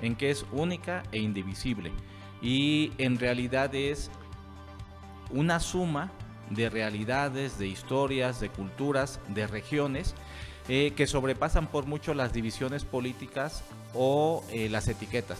en 0.00 0.16
que 0.16 0.30
es 0.30 0.44
única 0.52 1.02
e 1.12 1.18
indivisible 1.18 1.92
y 2.40 2.92
en 2.98 3.18
realidad 3.18 3.74
es 3.74 4.10
una 5.30 5.60
suma 5.60 6.10
de 6.50 6.70
realidades, 6.70 7.58
de 7.58 7.66
historias, 7.66 8.40
de 8.40 8.48
culturas, 8.48 9.20
de 9.28 9.46
regiones 9.46 10.14
eh, 10.68 10.92
que 10.96 11.06
sobrepasan 11.06 11.66
por 11.66 11.86
mucho 11.86 12.14
las 12.14 12.32
divisiones 12.32 12.84
políticas 12.84 13.62
o 13.94 14.44
eh, 14.50 14.68
las 14.68 14.88
etiquetas. 14.88 15.38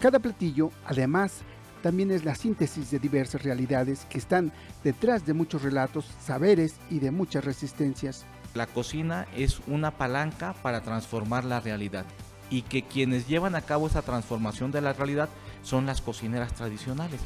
Cada 0.00 0.18
platillo, 0.18 0.70
además, 0.84 1.40
también 1.82 2.10
es 2.10 2.24
la 2.24 2.34
síntesis 2.34 2.90
de 2.90 2.98
diversas 2.98 3.42
realidades 3.42 4.06
que 4.08 4.18
están 4.18 4.52
detrás 4.82 5.24
de 5.26 5.34
muchos 5.34 5.62
relatos, 5.62 6.06
saberes 6.20 6.76
y 6.90 6.98
de 6.98 7.10
muchas 7.10 7.44
resistencias. 7.44 8.26
La 8.54 8.66
cocina 8.66 9.26
es 9.36 9.60
una 9.66 9.90
palanca 9.90 10.54
para 10.62 10.82
transformar 10.82 11.44
la 11.44 11.60
realidad 11.60 12.06
y 12.50 12.62
que 12.62 12.82
quienes 12.82 13.26
llevan 13.26 13.54
a 13.54 13.62
cabo 13.62 13.86
esa 13.86 14.02
transformación 14.02 14.70
de 14.70 14.80
la 14.80 14.92
realidad 14.92 15.28
son 15.62 15.86
las 15.86 16.00
cocineras 16.00 16.54
tradicionales, 16.54 17.20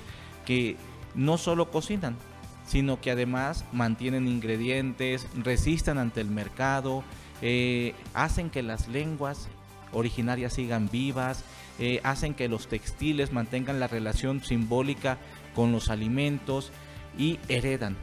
que 0.46 0.76
no 1.14 1.38
solo 1.38 1.70
cocinan, 1.70 2.16
sino 2.66 3.00
que 3.00 3.10
además 3.10 3.64
mantienen 3.72 4.28
ingredientes, 4.28 5.26
resisten 5.34 5.98
ante 5.98 6.20
el 6.20 6.30
mercado, 6.30 7.02
eh, 7.40 7.94
hacen 8.14 8.50
que 8.50 8.62
las 8.62 8.88
lenguas 8.88 9.48
originarias 9.92 10.52
sigan 10.52 10.88
vivas, 10.90 11.44
eh, 11.78 12.00
hacen 12.02 12.34
que 12.34 12.48
los 12.48 12.68
textiles 12.68 13.32
mantengan 13.32 13.80
la 13.80 13.86
relación 13.86 14.42
simbólica 14.42 15.18
con 15.54 15.72
los 15.72 15.88
alimentos 15.88 16.72
y 17.16 17.38
heredan. 17.48 17.96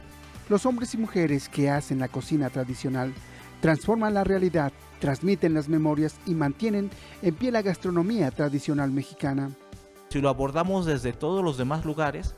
Los 0.48 0.66
hombres 0.66 0.94
y 0.94 0.98
mujeres 0.98 1.48
que 1.48 1.70
hacen 1.70 1.98
la 1.98 2.08
cocina 2.08 2.50
tradicional 2.50 3.12
transforman 3.60 4.14
la 4.14 4.24
realidad, 4.24 4.72
transmiten 5.06 5.54
las 5.54 5.68
memorias 5.68 6.16
y 6.26 6.34
mantienen 6.34 6.90
en 7.22 7.32
pie 7.32 7.52
la 7.52 7.62
gastronomía 7.62 8.32
tradicional 8.32 8.90
mexicana. 8.90 9.52
Si 10.08 10.20
lo 10.20 10.28
abordamos 10.28 10.84
desde 10.84 11.12
todos 11.12 11.44
los 11.44 11.56
demás 11.56 11.84
lugares, 11.84 12.34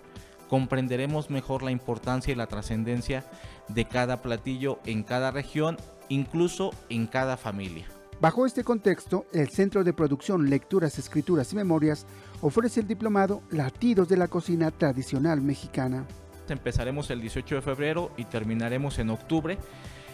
comprenderemos 0.51 1.31
mejor 1.31 1.63
la 1.63 1.71
importancia 1.71 2.31
y 2.31 2.35
la 2.35 2.47
trascendencia 2.47 3.25
de 3.69 3.87
cada 3.87 4.21
platillo 4.21 4.81
en 4.85 5.03
cada 5.03 5.31
región, 5.31 5.79
incluso 6.11 6.73
en 6.91 7.07
cada 7.07 7.39
familia. 7.39 7.87
Bajo 8.21 8.45
este 8.45 8.65
contexto, 8.65 9.25
el 9.33 9.49
Centro 9.49 9.83
de 9.83 9.95
Producción, 9.95 10.51
Lecturas, 10.51 10.99
Escrituras 10.99 11.51
y 11.55 11.57
Memorias 11.57 12.05
ofrece 12.43 12.81
el 12.81 12.87
diplomado 12.87 13.41
Latidos 13.51 14.11
de 14.11 14.19
la 14.19 14.29
Cocina 14.29 14.71
Tradicional 14.73 15.41
Mexicana. 15.41 16.05
Empezaremos 16.51 17.09
el 17.09 17.23
18 17.23 17.55
de 17.55 17.63
febrero 17.63 18.11
y 18.19 18.27
terminaremos 18.27 18.99
en 18.99 19.09
octubre 19.09 19.57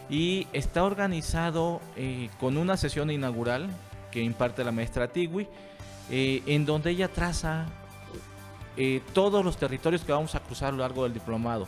y 0.09 0.47
está 0.53 0.85
organizado 0.85 1.81
eh, 1.97 2.29
con 2.39 2.57
una 2.57 2.77
sesión 2.77 3.11
inaugural 3.11 3.71
que 4.11 4.23
imparte 4.23 4.65
la 4.65 4.73
maestra 4.73 5.09
Tigui, 5.09 5.49
eh, 6.11 6.43
en 6.47 6.67
donde 6.67 6.91
ella 6.91 7.09
traza 7.09 7.67
eh, 8.77 9.03
todos 9.13 9.45
los 9.45 9.57
territorios 9.57 10.03
que 10.03 10.13
vamos 10.13 10.35
a 10.35 10.41
cruzar 10.41 10.69
a 10.69 10.73
lo 10.73 10.79
largo 10.79 11.05
del 11.05 11.15
diplomado. 11.15 11.67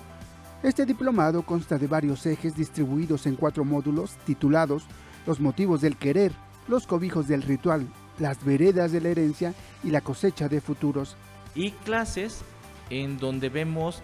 Este 0.63 0.85
diplomado 0.85 1.43
consta 1.43 1.79
de 1.79 1.87
varios 1.87 2.25
ejes 2.27 2.57
distribuidos 2.57 3.27
en 3.27 3.37
cuatro 3.37 3.65
módulos 3.65 4.17
titulados 4.25 4.85
Los 5.27 5.41
motivos 5.41 5.81
del 5.81 5.97
querer, 5.97 6.33
los 6.69 6.87
cobijos 6.87 7.29
del 7.29 7.43
ritual, 7.43 7.87
las 8.19 8.43
veredas 8.45 8.93
de 8.93 9.01
la 9.01 9.11
herencia 9.11 9.55
y 9.85 9.91
la 9.91 10.01
cosecha 10.01 10.49
de 10.49 10.61
futuros. 10.61 11.17
Y 11.55 11.71
clases 11.71 12.43
en 12.91 13.19
donde 13.19 13.49
vemos 13.49 14.03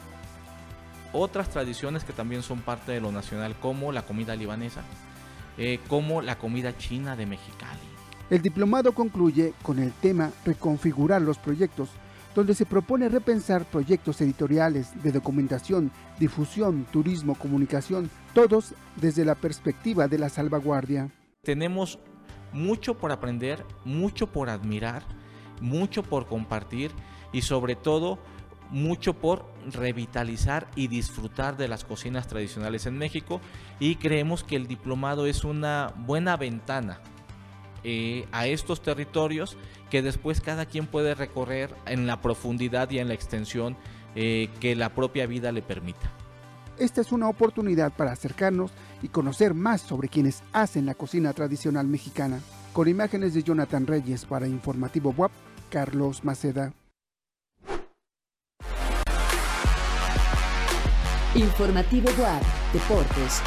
otras 1.13 1.51
tradiciones 1.51 2.05
que 2.05 2.13
también 2.13 2.43
son 2.43 2.61
parte 2.61 2.93
de 2.93 3.01
lo 3.01 3.13
nacional, 3.13 3.55
como 3.61 3.93
la 3.93 4.03
comida 4.03 4.37
libanesa, 4.37 4.83
eh, 5.59 5.79
como 5.89 6.23
la 6.23 6.39
comida 6.39 6.77
china 6.77 7.17
de 7.17 7.27
Mexicali. 7.27 7.81
El 8.31 8.41
diplomado 8.41 8.93
concluye 8.93 9.53
con 9.63 9.79
el 9.79 9.93
tema 9.93 10.31
Reconfigurar 10.45 11.21
los 11.21 11.39
proyectos, 11.39 11.91
donde 12.35 12.55
se 12.55 12.65
propone 12.65 13.09
repensar 13.11 13.65
proyectos 13.67 14.21
editoriales 14.23 15.03
de 15.03 15.13
documentación, 15.13 15.91
difusión, 16.19 16.87
turismo, 16.91 17.35
comunicación, 17.35 18.11
todos 18.33 18.75
desde 18.97 19.25
la 19.25 19.35
perspectiva 19.35 20.09
de 20.09 20.19
la 20.19 20.31
salvaguardia. 20.31 21.11
Tenemos 21.43 21.99
mucho 22.53 22.97
por 22.97 23.13
aprender, 23.13 23.65
mucho 23.85 24.29
por 24.29 24.49
admirar, 24.49 25.03
mucho 25.61 26.03
por 26.03 26.27
compartir 26.27 26.91
y 27.33 27.43
sobre 27.43 27.77
todo 27.77 28.19
mucho 28.73 29.15
por 29.15 29.45
revitalizar 29.71 30.67
y 30.75 30.89
disfrutar 30.89 31.57
de 31.57 31.69
las 31.69 31.85
cocinas 31.85 32.27
tradicionales 32.27 32.87
en 32.87 32.99
México 32.99 33.41
y 33.79 33.97
creemos 33.97 34.43
que 34.43 34.57
el 34.57 34.67
diplomado 34.67 35.27
es 35.27 35.45
una 35.45 35.93
buena 35.99 36.37
ventana 36.37 36.99
eh, 37.85 38.27
a 38.33 38.47
estos 38.47 38.83
territorios 38.83 39.57
que 39.91 40.03
después 40.03 40.41
cada 40.41 40.67
quien 40.67 40.87
puede 40.87 41.15
recorrer 41.15 41.75
en 41.87 42.07
la 42.07 42.23
profundidad 42.23 42.91
y 42.91 42.99
en 42.99 43.09
la 43.09 43.15
extensión 43.15 43.77
eh, 44.15 44.49
que 44.59 44.75
la 44.75 44.95
propia 44.95 45.27
vida 45.27 45.53
le 45.53 45.63
permita. 45.63 46.11
Esta 46.79 47.03
es 47.03 47.13
una 47.13 47.29
oportunidad 47.29 47.93
para 47.93 48.13
acercarnos 48.13 48.73
y 49.03 49.09
conocer 49.09 49.53
más 49.53 49.83
sobre 49.83 50.09
quienes 50.09 50.43
hacen 50.53 50.87
la 50.87 50.95
cocina 50.95 51.33
tradicional 51.35 51.87
mexicana. 51.87 52.41
Con 52.73 52.89
imágenes 52.89 53.35
de 53.35 53.43
Jonathan 53.43 53.87
Reyes 53.87 54.25
para 54.25 54.49
Informativo 54.49 55.15
WAP, 55.15 55.31
Carlos 55.69 56.25
Maceda. 56.25 56.73
Informativo 61.35 62.11
WAP, 62.19 62.43
Deportes. 62.75 63.41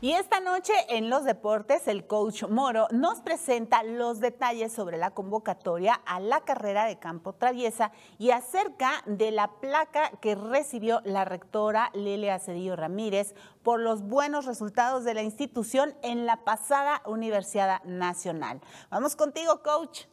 Y 0.00 0.10
esta 0.10 0.40
noche 0.40 0.72
en 0.88 1.08
los 1.08 1.22
deportes, 1.22 1.86
el 1.86 2.08
coach 2.08 2.42
Moro 2.48 2.88
nos 2.90 3.20
presenta 3.20 3.84
los 3.84 4.18
detalles 4.18 4.72
sobre 4.72 4.98
la 4.98 5.12
convocatoria 5.12 5.94
a 6.04 6.18
la 6.18 6.40
carrera 6.40 6.86
de 6.86 6.98
campo 6.98 7.34
traviesa 7.34 7.92
y 8.18 8.32
acerca 8.32 9.04
de 9.06 9.30
la 9.30 9.60
placa 9.60 10.10
que 10.20 10.34
recibió 10.34 11.00
la 11.04 11.24
rectora 11.24 11.92
Lilia 11.94 12.40
Cedillo 12.40 12.74
Ramírez 12.74 13.36
por 13.62 13.78
los 13.78 14.02
buenos 14.02 14.46
resultados 14.46 15.04
de 15.04 15.14
la 15.14 15.22
institución 15.22 15.94
en 16.02 16.26
la 16.26 16.42
pasada 16.42 17.02
Universidad 17.06 17.84
Nacional. 17.84 18.60
Vamos 18.90 19.14
contigo, 19.14 19.62
coach. 19.62 20.06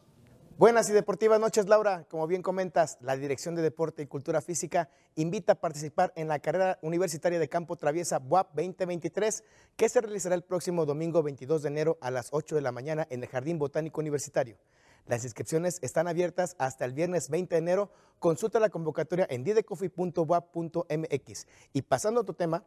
Buenas 0.60 0.90
y 0.90 0.92
deportivas 0.92 1.40
noches, 1.40 1.70
Laura. 1.70 2.04
Como 2.10 2.26
bien 2.26 2.42
comentas, 2.42 2.98
la 3.00 3.16
Dirección 3.16 3.54
de 3.54 3.62
Deporte 3.62 4.02
y 4.02 4.06
Cultura 4.06 4.42
Física 4.42 4.90
invita 5.14 5.52
a 5.52 5.54
participar 5.54 6.12
en 6.16 6.28
la 6.28 6.38
carrera 6.38 6.78
universitaria 6.82 7.38
de 7.38 7.48
campo 7.48 7.76
traviesa 7.76 8.18
BUAP 8.18 8.48
2023, 8.48 9.42
que 9.74 9.88
se 9.88 10.02
realizará 10.02 10.34
el 10.34 10.42
próximo 10.42 10.84
domingo 10.84 11.22
22 11.22 11.62
de 11.62 11.68
enero 11.68 11.96
a 12.02 12.10
las 12.10 12.28
8 12.32 12.56
de 12.56 12.60
la 12.60 12.72
mañana 12.72 13.06
en 13.08 13.22
el 13.22 13.30
Jardín 13.30 13.58
Botánico 13.58 14.02
Universitario. 14.02 14.58
Las 15.06 15.24
inscripciones 15.24 15.78
están 15.80 16.08
abiertas 16.08 16.56
hasta 16.58 16.84
el 16.84 16.92
viernes 16.92 17.30
20 17.30 17.54
de 17.54 17.58
enero. 17.58 17.90
Consulta 18.18 18.60
la 18.60 18.68
convocatoria 18.68 19.26
en 19.30 19.44
didecofi.buap.mx. 19.44 21.46
Y 21.72 21.80
pasando 21.80 22.20
a 22.20 22.22
otro 22.22 22.34
tema, 22.34 22.64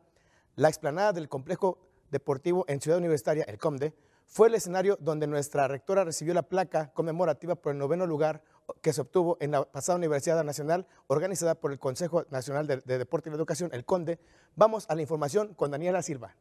la 0.56 0.70
explanada 0.70 1.14
del 1.14 1.30
complejo 1.30 1.78
deportivo 2.10 2.66
en 2.68 2.82
Ciudad 2.82 2.98
Universitaria, 2.98 3.46
el 3.48 3.60
COMDE, 3.60 3.94
fue 4.28 4.48
el 4.48 4.56
escenario 4.56 4.98
donde 5.00 5.28
nuestra 5.28 5.68
rectora 5.68 6.04
recibió 6.04 6.34
la 6.34 6.44
placa 6.44 6.92
conmemorativa 6.94 7.56
por 7.56 7.72
el 7.74 7.78
noveno 7.78 8.06
lugar 8.06 8.44
que 8.82 8.94
se 8.94 9.02
obtuvo 9.02 9.38
en 9.40 9.52
la 9.52 9.64
pasada 9.64 9.98
Universidad 9.98 10.44
Nacional 10.44 10.88
organizada 11.08 11.56
por 11.56 11.72
el 11.72 11.80
Consejo 11.80 12.26
Nacional 12.30 12.68
de, 12.68 12.82
Deporte 12.98 13.30
y 13.30 13.34
Educación, 13.34 13.70
el 13.74 13.86
CONDE. 13.86 14.20
Vamos 14.56 14.86
a 14.90 14.96
la 14.96 15.02
información 15.02 15.54
con 15.54 15.72
Daniela 15.72 16.02
Silva. 16.02 16.36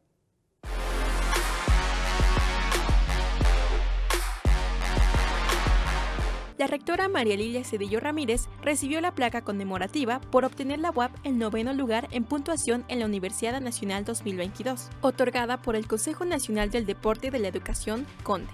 La 6.63 6.67
rectora 6.67 7.09
María 7.09 7.35
Lilia 7.35 7.65
Cedillo 7.65 7.99
Ramírez 7.99 8.47
recibió 8.61 9.01
la 9.01 9.13
placa 9.13 9.41
conmemorativa 9.41 10.21
por 10.21 10.45
obtener 10.45 10.79
la 10.79 10.91
UAP 10.91 11.11
en 11.25 11.37
noveno 11.37 11.73
lugar 11.73 12.07
en 12.11 12.23
puntuación 12.23 12.85
en 12.87 12.99
la 12.99 13.05
Universidad 13.05 13.59
Nacional 13.59 14.05
2022, 14.05 14.87
otorgada 15.01 15.61
por 15.61 15.75
el 15.75 15.87
Consejo 15.87 16.23
Nacional 16.23 16.69
del 16.69 16.85
Deporte 16.85 17.27
y 17.27 17.29
de 17.31 17.39
la 17.39 17.49
Educación, 17.49 18.07
CONDE, 18.23 18.47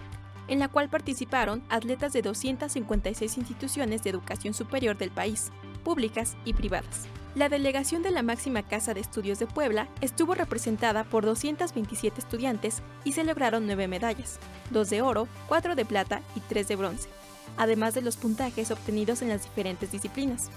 en 0.48 0.58
la 0.58 0.70
cual 0.70 0.90
participaron 0.90 1.62
atletas 1.70 2.12
de 2.12 2.24
256 2.24 3.38
instituciones 3.38 4.02
de 4.02 4.10
educación 4.10 4.56
superior 4.56 4.98
del 4.98 5.12
país, 5.12 5.52
públicas 5.84 6.36
y 6.46 6.54
privadas. 6.54 7.06
La 7.36 7.48
delegación 7.48 8.02
de 8.02 8.10
la 8.10 8.24
máxima 8.24 8.64
Casa 8.64 8.96
de 8.96 9.02
Estudios 9.02 9.38
de 9.38 9.46
Puebla 9.46 9.88
estuvo 10.02 10.34
representada 10.34 11.04
por 11.04 11.26
227 11.26 12.20
estudiantes 12.20 12.82
y 13.04 13.12
se 13.12 13.24
lograron 13.24 13.68
nueve 13.68 13.88
medallas, 13.88 14.40
dos 14.72 14.90
de 14.90 15.04
oro, 15.04 15.28
cuatro 15.48 15.76
de 15.76 15.86
plata 15.86 16.24
y 16.36 16.40
tres 16.40 16.68
de 16.68 16.76
bronce 16.76 17.08
además 17.58 17.94
de 17.94 18.02
los 18.02 18.18
puntajes 18.18 18.72
obtenidos 18.72 19.22
en 19.22 19.30
las 19.30 19.44
diferentes 19.44 19.92
disciplinas. 19.92 20.50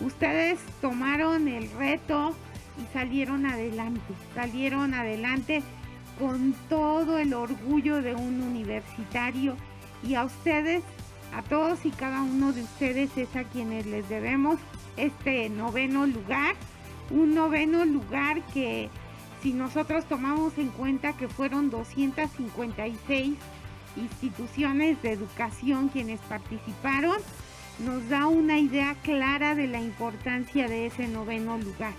Ustedes 0.00 0.58
tomaron 0.80 1.48
el 1.48 1.70
reto 1.72 2.34
y 2.80 2.92
salieron 2.92 3.46
adelante, 3.46 4.14
salieron 4.34 4.94
adelante 4.94 5.62
con 6.18 6.54
todo 6.68 7.18
el 7.18 7.34
orgullo 7.34 8.02
de 8.02 8.14
un 8.14 8.42
universitario 8.42 9.56
y 10.02 10.14
a 10.14 10.24
ustedes, 10.24 10.82
a 11.34 11.42
todos 11.42 11.84
y 11.84 11.90
cada 11.90 12.22
uno 12.22 12.52
de 12.52 12.62
ustedes 12.62 13.16
es 13.16 13.34
a 13.36 13.44
quienes 13.44 13.86
les 13.86 14.08
debemos 14.08 14.58
este 14.96 15.48
noveno 15.48 16.06
lugar, 16.06 16.54
un 17.10 17.34
noveno 17.34 17.84
lugar 17.84 18.42
que 18.52 18.88
si 19.42 19.52
nosotros 19.52 20.04
tomamos 20.06 20.58
en 20.58 20.68
cuenta 20.68 21.16
que 21.16 21.28
fueron 21.28 21.70
256 21.70 23.36
instituciones 23.96 25.00
de 25.02 25.12
educación 25.12 25.88
quienes 25.88 26.20
participaron, 26.20 27.16
nos 27.78 28.08
da 28.08 28.26
una 28.26 28.58
idea 28.58 28.96
clara 29.02 29.54
de 29.54 29.66
la 29.66 29.80
importancia 29.80 30.68
de 30.68 30.86
ese 30.86 31.06
noveno 31.08 31.58
lugar. 31.58 31.94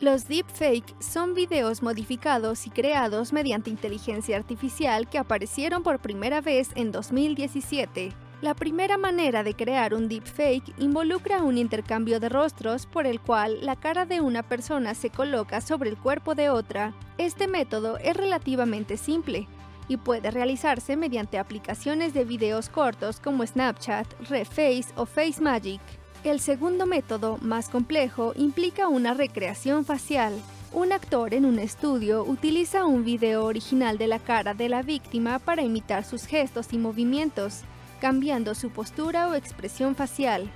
Los 0.00 0.26
deepfake 0.26 1.00
son 1.00 1.34
videos 1.34 1.82
modificados 1.82 2.66
y 2.66 2.70
creados 2.70 3.32
mediante 3.32 3.70
inteligencia 3.70 4.36
artificial 4.36 5.08
que 5.08 5.18
aparecieron 5.18 5.84
por 5.84 6.00
primera 6.00 6.40
vez 6.40 6.70
en 6.74 6.90
2017. 6.90 8.12
La 8.42 8.54
primera 8.54 8.98
manera 8.98 9.44
de 9.44 9.54
crear 9.54 9.94
un 9.94 10.08
deepfake 10.08 10.74
involucra 10.78 11.42
un 11.44 11.56
intercambio 11.56 12.18
de 12.18 12.28
rostros 12.28 12.86
por 12.86 13.06
el 13.06 13.20
cual 13.20 13.64
la 13.64 13.76
cara 13.76 14.04
de 14.04 14.20
una 14.20 14.42
persona 14.42 14.94
se 14.94 15.10
coloca 15.10 15.60
sobre 15.60 15.90
el 15.90 15.96
cuerpo 15.96 16.34
de 16.34 16.50
otra. 16.50 16.92
Este 17.16 17.46
método 17.46 17.96
es 17.98 18.16
relativamente 18.16 18.96
simple 18.96 19.46
y 19.86 19.96
puede 19.96 20.32
realizarse 20.32 20.96
mediante 20.96 21.38
aplicaciones 21.38 22.12
de 22.14 22.24
videos 22.24 22.68
cortos 22.68 23.20
como 23.20 23.46
Snapchat, 23.46 24.12
Reface 24.28 24.86
o 24.96 25.06
FaceMagic. 25.06 25.80
El 26.24 26.40
segundo 26.40 26.86
método, 26.86 27.36
más 27.42 27.68
complejo, 27.68 28.32
implica 28.34 28.88
una 28.88 29.12
recreación 29.12 29.84
facial. 29.84 30.32
Un 30.72 30.90
actor 30.90 31.34
en 31.34 31.44
un 31.44 31.58
estudio 31.58 32.24
utiliza 32.24 32.86
un 32.86 33.04
video 33.04 33.44
original 33.44 33.98
de 33.98 34.06
la 34.06 34.18
cara 34.18 34.54
de 34.54 34.70
la 34.70 34.80
víctima 34.80 35.38
para 35.38 35.60
imitar 35.60 36.02
sus 36.02 36.24
gestos 36.24 36.72
y 36.72 36.78
movimientos, 36.78 37.60
cambiando 38.00 38.54
su 38.54 38.70
postura 38.70 39.28
o 39.28 39.34
expresión 39.34 39.94
facial. 39.94 40.50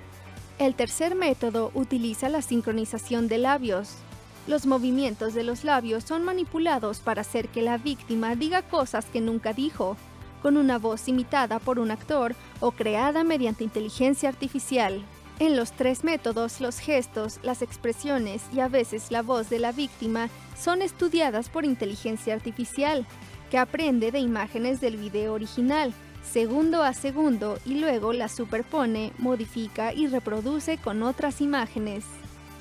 El 0.57 0.73
tercer 0.73 1.13
método 1.13 1.69
utiliza 1.75 2.29
la 2.29 2.41
sincronización 2.41 3.27
de 3.27 3.37
labios. 3.37 3.93
Los 4.47 4.65
movimientos 4.65 5.35
de 5.35 5.43
los 5.43 5.63
labios 5.63 6.03
son 6.03 6.23
manipulados 6.23 6.99
para 6.99 7.21
hacer 7.21 7.47
que 7.47 7.61
la 7.61 7.77
víctima 7.77 8.35
diga 8.35 8.63
cosas 8.63 9.05
que 9.05 9.21
nunca 9.21 9.53
dijo, 9.53 9.97
con 10.41 10.57
una 10.57 10.79
voz 10.79 11.07
imitada 11.07 11.59
por 11.59 11.77
un 11.77 11.91
actor 11.91 12.33
o 12.59 12.71
creada 12.71 13.23
mediante 13.23 13.63
inteligencia 13.63 14.29
artificial. 14.29 15.03
En 15.39 15.55
los 15.55 15.71
tres 15.71 16.03
métodos, 16.03 16.59
los 16.59 16.79
gestos, 16.79 17.39
las 17.43 17.61
expresiones 17.61 18.41
y 18.53 18.59
a 18.59 18.67
veces 18.67 19.09
la 19.09 19.21
voz 19.21 19.49
de 19.49 19.57
la 19.57 19.71
víctima 19.71 20.29
son 20.61 20.81
estudiadas 20.81 21.47
por 21.47 21.63
inteligencia 21.63 22.33
artificial, 22.33 23.07
que 23.49 23.57
aprende 23.57 24.11
de 24.11 24.19
imágenes 24.19 24.81
del 24.81 24.97
video 24.97 25.33
original, 25.33 25.93
segundo 26.29 26.83
a 26.83 26.93
segundo, 26.93 27.57
y 27.65 27.75
luego 27.75 28.11
las 28.11 28.33
superpone, 28.33 29.13
modifica 29.17 29.93
y 29.93 30.07
reproduce 30.07 30.77
con 30.77 31.03
otras 31.03 31.39
imágenes. 31.39 32.03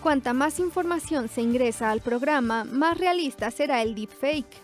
Cuanta 0.01 0.33
más 0.33 0.61
información 0.61 1.29
se 1.29 1.43
ingresa 1.43 1.91
al 1.91 2.01
programa, 2.01 2.62
más 2.62 2.97
realista 2.97 3.51
será 3.51 3.83
el 3.83 3.97
deepfake. 3.97 4.57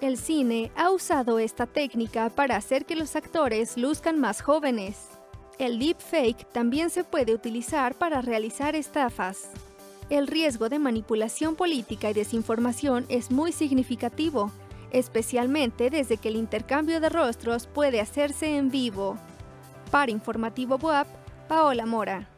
El 0.00 0.18
cine 0.18 0.72
ha 0.74 0.90
usado 0.90 1.38
esta 1.38 1.66
técnica 1.66 2.30
para 2.30 2.56
hacer 2.56 2.84
que 2.84 2.96
los 2.96 3.14
actores 3.14 3.76
luzcan 3.76 4.18
más 4.18 4.42
jóvenes. 4.42 5.09
El 5.60 5.78
deepfake 5.78 6.46
también 6.52 6.88
se 6.88 7.04
puede 7.04 7.34
utilizar 7.34 7.94
para 7.94 8.22
realizar 8.22 8.74
estafas. 8.74 9.50
El 10.08 10.26
riesgo 10.26 10.70
de 10.70 10.78
manipulación 10.78 11.54
política 11.54 12.08
y 12.08 12.14
desinformación 12.14 13.04
es 13.10 13.30
muy 13.30 13.52
significativo, 13.52 14.50
especialmente 14.90 15.90
desde 15.90 16.16
que 16.16 16.28
el 16.28 16.36
intercambio 16.36 16.98
de 16.98 17.10
rostros 17.10 17.66
puede 17.66 18.00
hacerse 18.00 18.56
en 18.56 18.70
vivo. 18.70 19.18
Para 19.90 20.10
Informativo 20.10 20.76
WAP, 20.76 21.06
Paola 21.46 21.84
Mora. 21.84 22.30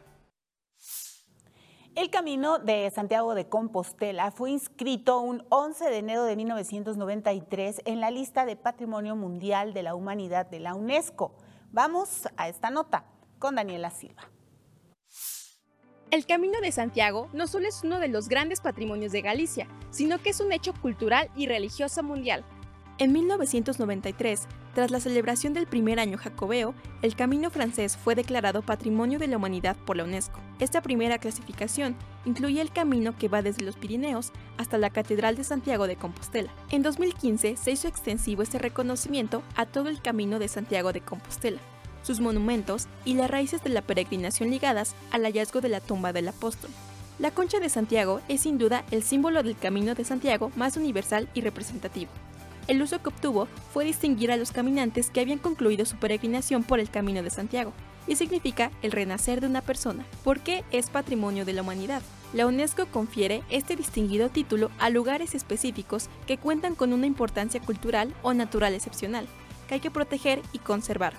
El 1.95 2.11
Camino 2.11 2.59
de 2.59 2.91
Santiago 2.91 3.37
de 3.37 3.49
Compostela 3.49 4.33
fue 4.33 4.51
inscrito 4.51 5.21
un 5.21 5.45
11 5.49 5.91
de 5.91 5.99
enero 5.99 6.25
de 6.25 6.35
1993 6.35 7.83
en 7.85 8.01
la 8.01 8.11
lista 8.11 8.47
de 8.47 8.57
Patrimonio 8.57 9.15
Mundial 9.15 9.75
de 9.75 9.85
la 9.85 9.95
Humanidad 9.95 10.47
de 10.47 10.59
la 10.59 10.75
UNESCO. 10.75 11.37
Vamos 11.75 12.29
a 12.37 12.51
esta 12.51 12.69
nota 12.69 13.07
con 13.39 13.55
Daniela 13.55 13.89
Silva. 13.89 14.31
El 16.11 16.27
Camino 16.27 16.61
de 16.61 16.71
Santiago 16.71 17.31
no 17.33 17.47
solo 17.47 17.67
es 17.67 17.83
uno 17.83 17.99
de 17.99 18.09
los 18.09 18.29
grandes 18.29 18.61
patrimonios 18.61 19.11
de 19.11 19.23
Galicia, 19.23 19.67
sino 19.89 20.21
que 20.21 20.29
es 20.31 20.41
un 20.41 20.53
hecho 20.53 20.75
cultural 20.75 21.31
y 21.35 21.47
religioso 21.47 22.03
mundial. 22.03 22.45
En 22.99 23.13
1993, 23.13 24.43
tras 24.75 24.91
la 24.91 25.01
celebración 25.01 25.53
del 25.53 25.67
primer 25.67 26.01
año 26.01 26.17
jacobeo, 26.17 26.75
el 27.03 27.15
Camino 27.15 27.51
francés 27.51 27.97
fue 27.97 28.15
declarado 28.15 28.63
Patrimonio 28.63 29.19
de 29.19 29.27
la 29.27 29.37
Humanidad 29.37 29.77
por 29.77 29.97
la 29.97 30.05
UNESCO. 30.05 30.41
Esta 30.61 30.81
primera 30.81 31.19
clasificación 31.19 31.95
incluye 32.25 32.61
el 32.61 32.73
camino 32.73 33.17
que 33.19 33.29
va 33.29 33.43
desde 33.43 33.65
los 33.65 33.77
Pirineos 33.77 34.33
hasta 34.57 34.79
la 34.79 34.89
Catedral 34.89 35.37
de 35.37 35.45
Santiago 35.45 35.87
de 35.87 35.97
Compostela. 35.97 36.51
En 36.71 36.83
2015 36.83 37.57
se 37.57 37.71
hizo 37.71 37.87
extensivo 37.87 38.43
este 38.43 38.59
reconocimiento 38.59 39.43
a 39.57 39.67
todo 39.67 39.91
el 39.91 40.01
Camino 40.01 40.39
de 40.39 40.49
Santiago 40.49 40.95
de 40.95 41.03
Compostela, 41.03 41.61
sus 42.03 42.21
monumentos 42.21 42.87
y 43.05 43.15
las 43.15 43.31
raíces 43.31 43.63
de 43.63 43.71
la 43.71 43.83
peregrinación 43.83 44.51
ligadas 44.51 44.95
al 45.11 45.25
hallazgo 45.25 45.61
de 45.61 45.69
la 45.69 45.81
tumba 45.81 46.15
del 46.15 46.29
apóstol. 46.29 46.71
La 47.19 47.31
concha 47.31 47.61
de 47.61 47.69
Santiago 47.69 48.23
es 48.29 48.41
sin 48.41 48.57
duda 48.57 48.85
el 48.91 49.03
símbolo 49.03 49.43
del 49.43 49.57
Camino 49.57 49.95
de 49.95 50.05
Santiago 50.05 50.51
más 50.57 50.79
universal 50.79 51.29
y 51.35 51.43
representativo. 51.43 52.11
El 52.73 52.81
uso 52.81 53.03
que 53.03 53.11
obtuvo 53.11 53.49
fue 53.71 53.85
distinguir 53.85 54.33
a 54.33 54.39
los 54.39 54.51
caminantes 54.51 55.11
que 55.11 55.21
habían 55.21 55.39
concluido 55.39 55.85
su 55.85 55.97
peregrinación 55.97 56.65
por 56.65 56.81
el 56.81 56.89
Camino 56.89 57.23
de 57.23 57.29
Santiago, 57.29 57.75
y 58.07 58.17
significa 58.17 58.71
el 58.81 58.93
renacer 58.93 59.43
de 59.43 59.47
una 59.47 59.61
persona, 59.61 60.07
porque 60.25 60.65
es 60.71 60.89
patrimonio 60.89 61.45
de 61.45 61.53
la 61.53 61.61
humanidad. 61.61 62.01
La 62.33 62.47
UNESCO 62.47 62.87
confiere 62.87 63.43
este 63.51 63.77
distinguido 63.77 64.31
título 64.31 64.71
a 64.79 64.89
lugares 64.89 65.35
específicos 65.35 66.09
que 66.27 66.39
cuentan 66.39 66.75
con 66.75 66.95
una 66.95 67.05
importancia 67.05 67.61
cultural 67.61 68.15
o 68.23 68.33
natural 68.33 68.73
excepcional, 68.73 69.27
que 69.69 69.75
hay 69.75 69.81
que 69.81 69.91
proteger 69.91 70.41
y 70.55 70.59
conservar, 70.59 71.13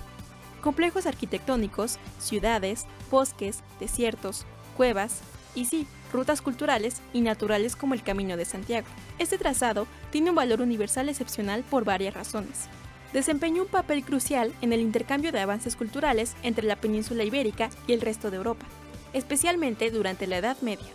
complejos 0.60 1.06
arquitectónicos, 1.06 2.00
ciudades, 2.18 2.88
bosques, 3.12 3.60
desiertos, 3.80 4.48
cuevas 4.76 5.22
y 5.54 5.66
sí, 5.66 5.86
rutas 6.12 6.42
culturales 6.42 7.02
y 7.13 7.22
naturales 7.22 7.76
como 7.76 7.94
el 7.94 8.02
Camino 8.02 8.38
de 8.38 8.46
Santiago. 8.46 8.88
Este 9.20 9.38
trazado 9.38 9.86
tiene 10.13 10.30
un 10.30 10.36
valor 10.36 10.62
universal 10.62 11.10
excepcional 11.10 11.63
por 11.63 11.86
varias 11.86 12.13
razones. 12.13 12.69
Desempeñó 13.13 13.63
un 13.63 13.67
papel 13.67 14.06
crucial 14.06 14.54
en 14.62 14.71
el 14.71 14.80
intercambio 14.80 15.32
de 15.32 15.39
avances 15.39 15.76
culturales 15.76 16.36
entre 16.43 16.67
la 16.67 16.76
península 16.76 17.23
ibérica 17.23 17.71
y 17.88 17.93
el 17.93 18.02
resto 18.02 18.30
de 18.30 18.38
Europa, 18.38 18.67
especialmente 19.13 19.89
durante 19.89 20.28
la 20.28 20.38
Edad 20.38 20.58
Media. 20.62 20.86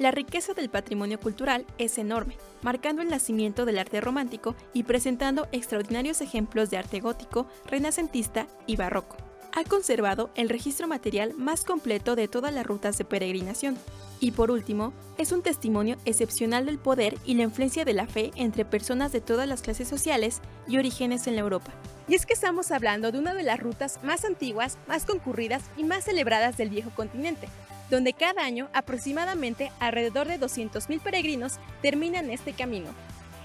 La 0.00 0.10
riqueza 0.10 0.52
del 0.52 0.68
patrimonio 0.68 1.20
cultural 1.20 1.64
es 1.78 1.96
enorme, 1.96 2.38
marcando 2.62 3.02
el 3.02 3.08
nacimiento 3.08 3.66
del 3.66 3.78
arte 3.78 4.00
romántico 4.00 4.56
y 4.74 4.82
presentando 4.82 5.46
extraordinarios 5.52 6.20
ejemplos 6.20 6.68
de 6.68 6.78
arte 6.78 6.98
gótico, 6.98 7.46
renacentista 7.66 8.48
y 8.66 8.74
barroco. 8.74 9.16
Ha 9.56 9.64
conservado 9.64 10.28
el 10.34 10.50
registro 10.50 10.86
material 10.86 11.32
más 11.32 11.64
completo 11.64 12.14
de 12.14 12.28
todas 12.28 12.52
las 12.52 12.66
rutas 12.66 12.98
de 12.98 13.06
peregrinación. 13.06 13.78
Y 14.20 14.32
por 14.32 14.50
último, 14.50 14.92
es 15.16 15.32
un 15.32 15.40
testimonio 15.40 15.96
excepcional 16.04 16.66
del 16.66 16.78
poder 16.78 17.16
y 17.24 17.36
la 17.36 17.44
influencia 17.44 17.86
de 17.86 17.94
la 17.94 18.06
fe 18.06 18.32
entre 18.36 18.66
personas 18.66 19.12
de 19.12 19.22
todas 19.22 19.48
las 19.48 19.62
clases 19.62 19.88
sociales 19.88 20.42
y 20.68 20.76
orígenes 20.76 21.26
en 21.26 21.36
la 21.36 21.40
Europa. 21.40 21.72
Y 22.06 22.16
es 22.16 22.26
que 22.26 22.34
estamos 22.34 22.70
hablando 22.70 23.10
de 23.12 23.18
una 23.18 23.32
de 23.32 23.44
las 23.44 23.58
rutas 23.58 23.98
más 24.04 24.26
antiguas, 24.26 24.76
más 24.86 25.06
concurridas 25.06 25.62
y 25.78 25.84
más 25.84 26.04
celebradas 26.04 26.58
del 26.58 26.68
viejo 26.68 26.90
continente, 26.90 27.48
donde 27.88 28.12
cada 28.12 28.44
año 28.44 28.68
aproximadamente 28.74 29.72
alrededor 29.80 30.28
de 30.28 30.38
200.000 30.38 31.00
peregrinos 31.00 31.54
terminan 31.80 32.28
este 32.28 32.52
camino. 32.52 32.90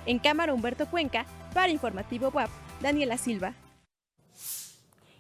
En 0.05 0.19
Cámara 0.19 0.53
Humberto 0.53 0.87
Cuenca, 0.87 1.25
para 1.53 1.71
Informativo 1.71 2.31
WAP, 2.33 2.49
Daniela 2.81 3.17
Silva. 3.17 3.53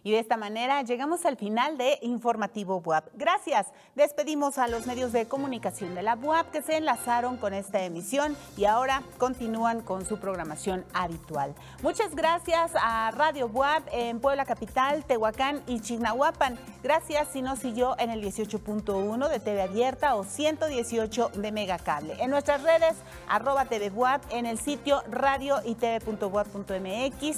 Y 0.03 0.11
de 0.11 0.19
esta 0.19 0.37
manera 0.37 0.81
llegamos 0.81 1.25
al 1.25 1.37
final 1.37 1.77
de 1.77 1.99
Informativo 2.01 2.81
WAP. 2.83 3.09
Gracias. 3.13 3.67
Despedimos 3.95 4.57
a 4.57 4.67
los 4.67 4.87
medios 4.87 5.11
de 5.11 5.27
comunicación 5.27 5.93
de 5.93 6.01
la 6.01 6.15
WAP 6.15 6.51
que 6.51 6.61
se 6.61 6.77
enlazaron 6.77 7.37
con 7.37 7.53
esta 7.53 7.81
emisión 7.83 8.35
y 8.57 8.65
ahora 8.65 9.03
continúan 9.17 9.81
con 9.81 10.05
su 10.05 10.19
programación 10.19 10.85
habitual. 10.93 11.53
Muchas 11.83 12.15
gracias 12.15 12.71
a 12.81 13.11
Radio 13.11 13.47
WAP 13.47 13.87
en 13.91 14.19
Puebla 14.19 14.45
Capital, 14.45 15.05
Tehuacán 15.05 15.61
y 15.67 15.79
Chignahuapan. 15.81 16.57
Gracias 16.83 17.27
si 17.31 17.41
nos 17.41 17.59
siguió 17.59 17.95
en 17.99 18.09
el 18.09 18.23
18.1 18.23 19.29
de 19.29 19.39
TV 19.39 19.61
Abierta 19.61 20.15
o 20.15 20.23
118 20.23 21.29
de 21.35 21.51
Megacable. 21.51 22.15
En 22.19 22.31
nuestras 22.31 22.63
redes, 22.63 22.95
arroba 23.27 23.65
TV 23.65 23.89
WAP, 23.89 24.23
en 24.31 24.45
el 24.45 24.57
sitio 24.57 25.03
radio 25.09 25.57
y 25.65 25.77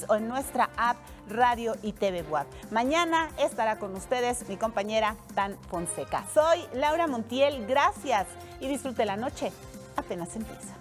o 0.07 0.15
en 0.15 0.27
nuestra 0.27 0.69
app 0.77 0.97
Radio 1.33 1.75
y 1.81 1.91
TV 1.91 2.21
Web. 2.23 2.45
Mañana 2.71 3.29
estará 3.37 3.77
con 3.77 3.95
ustedes 3.95 4.47
mi 4.47 4.57
compañera 4.57 5.15
Tan 5.35 5.57
Fonseca. 5.69 6.25
Soy 6.33 6.59
Laura 6.73 7.07
Montiel, 7.07 7.65
gracias 7.65 8.27
y 8.59 8.67
disfrute 8.67 9.05
la 9.05 9.17
noche. 9.17 9.51
Apenas 9.97 10.35
empieza. 10.35 10.73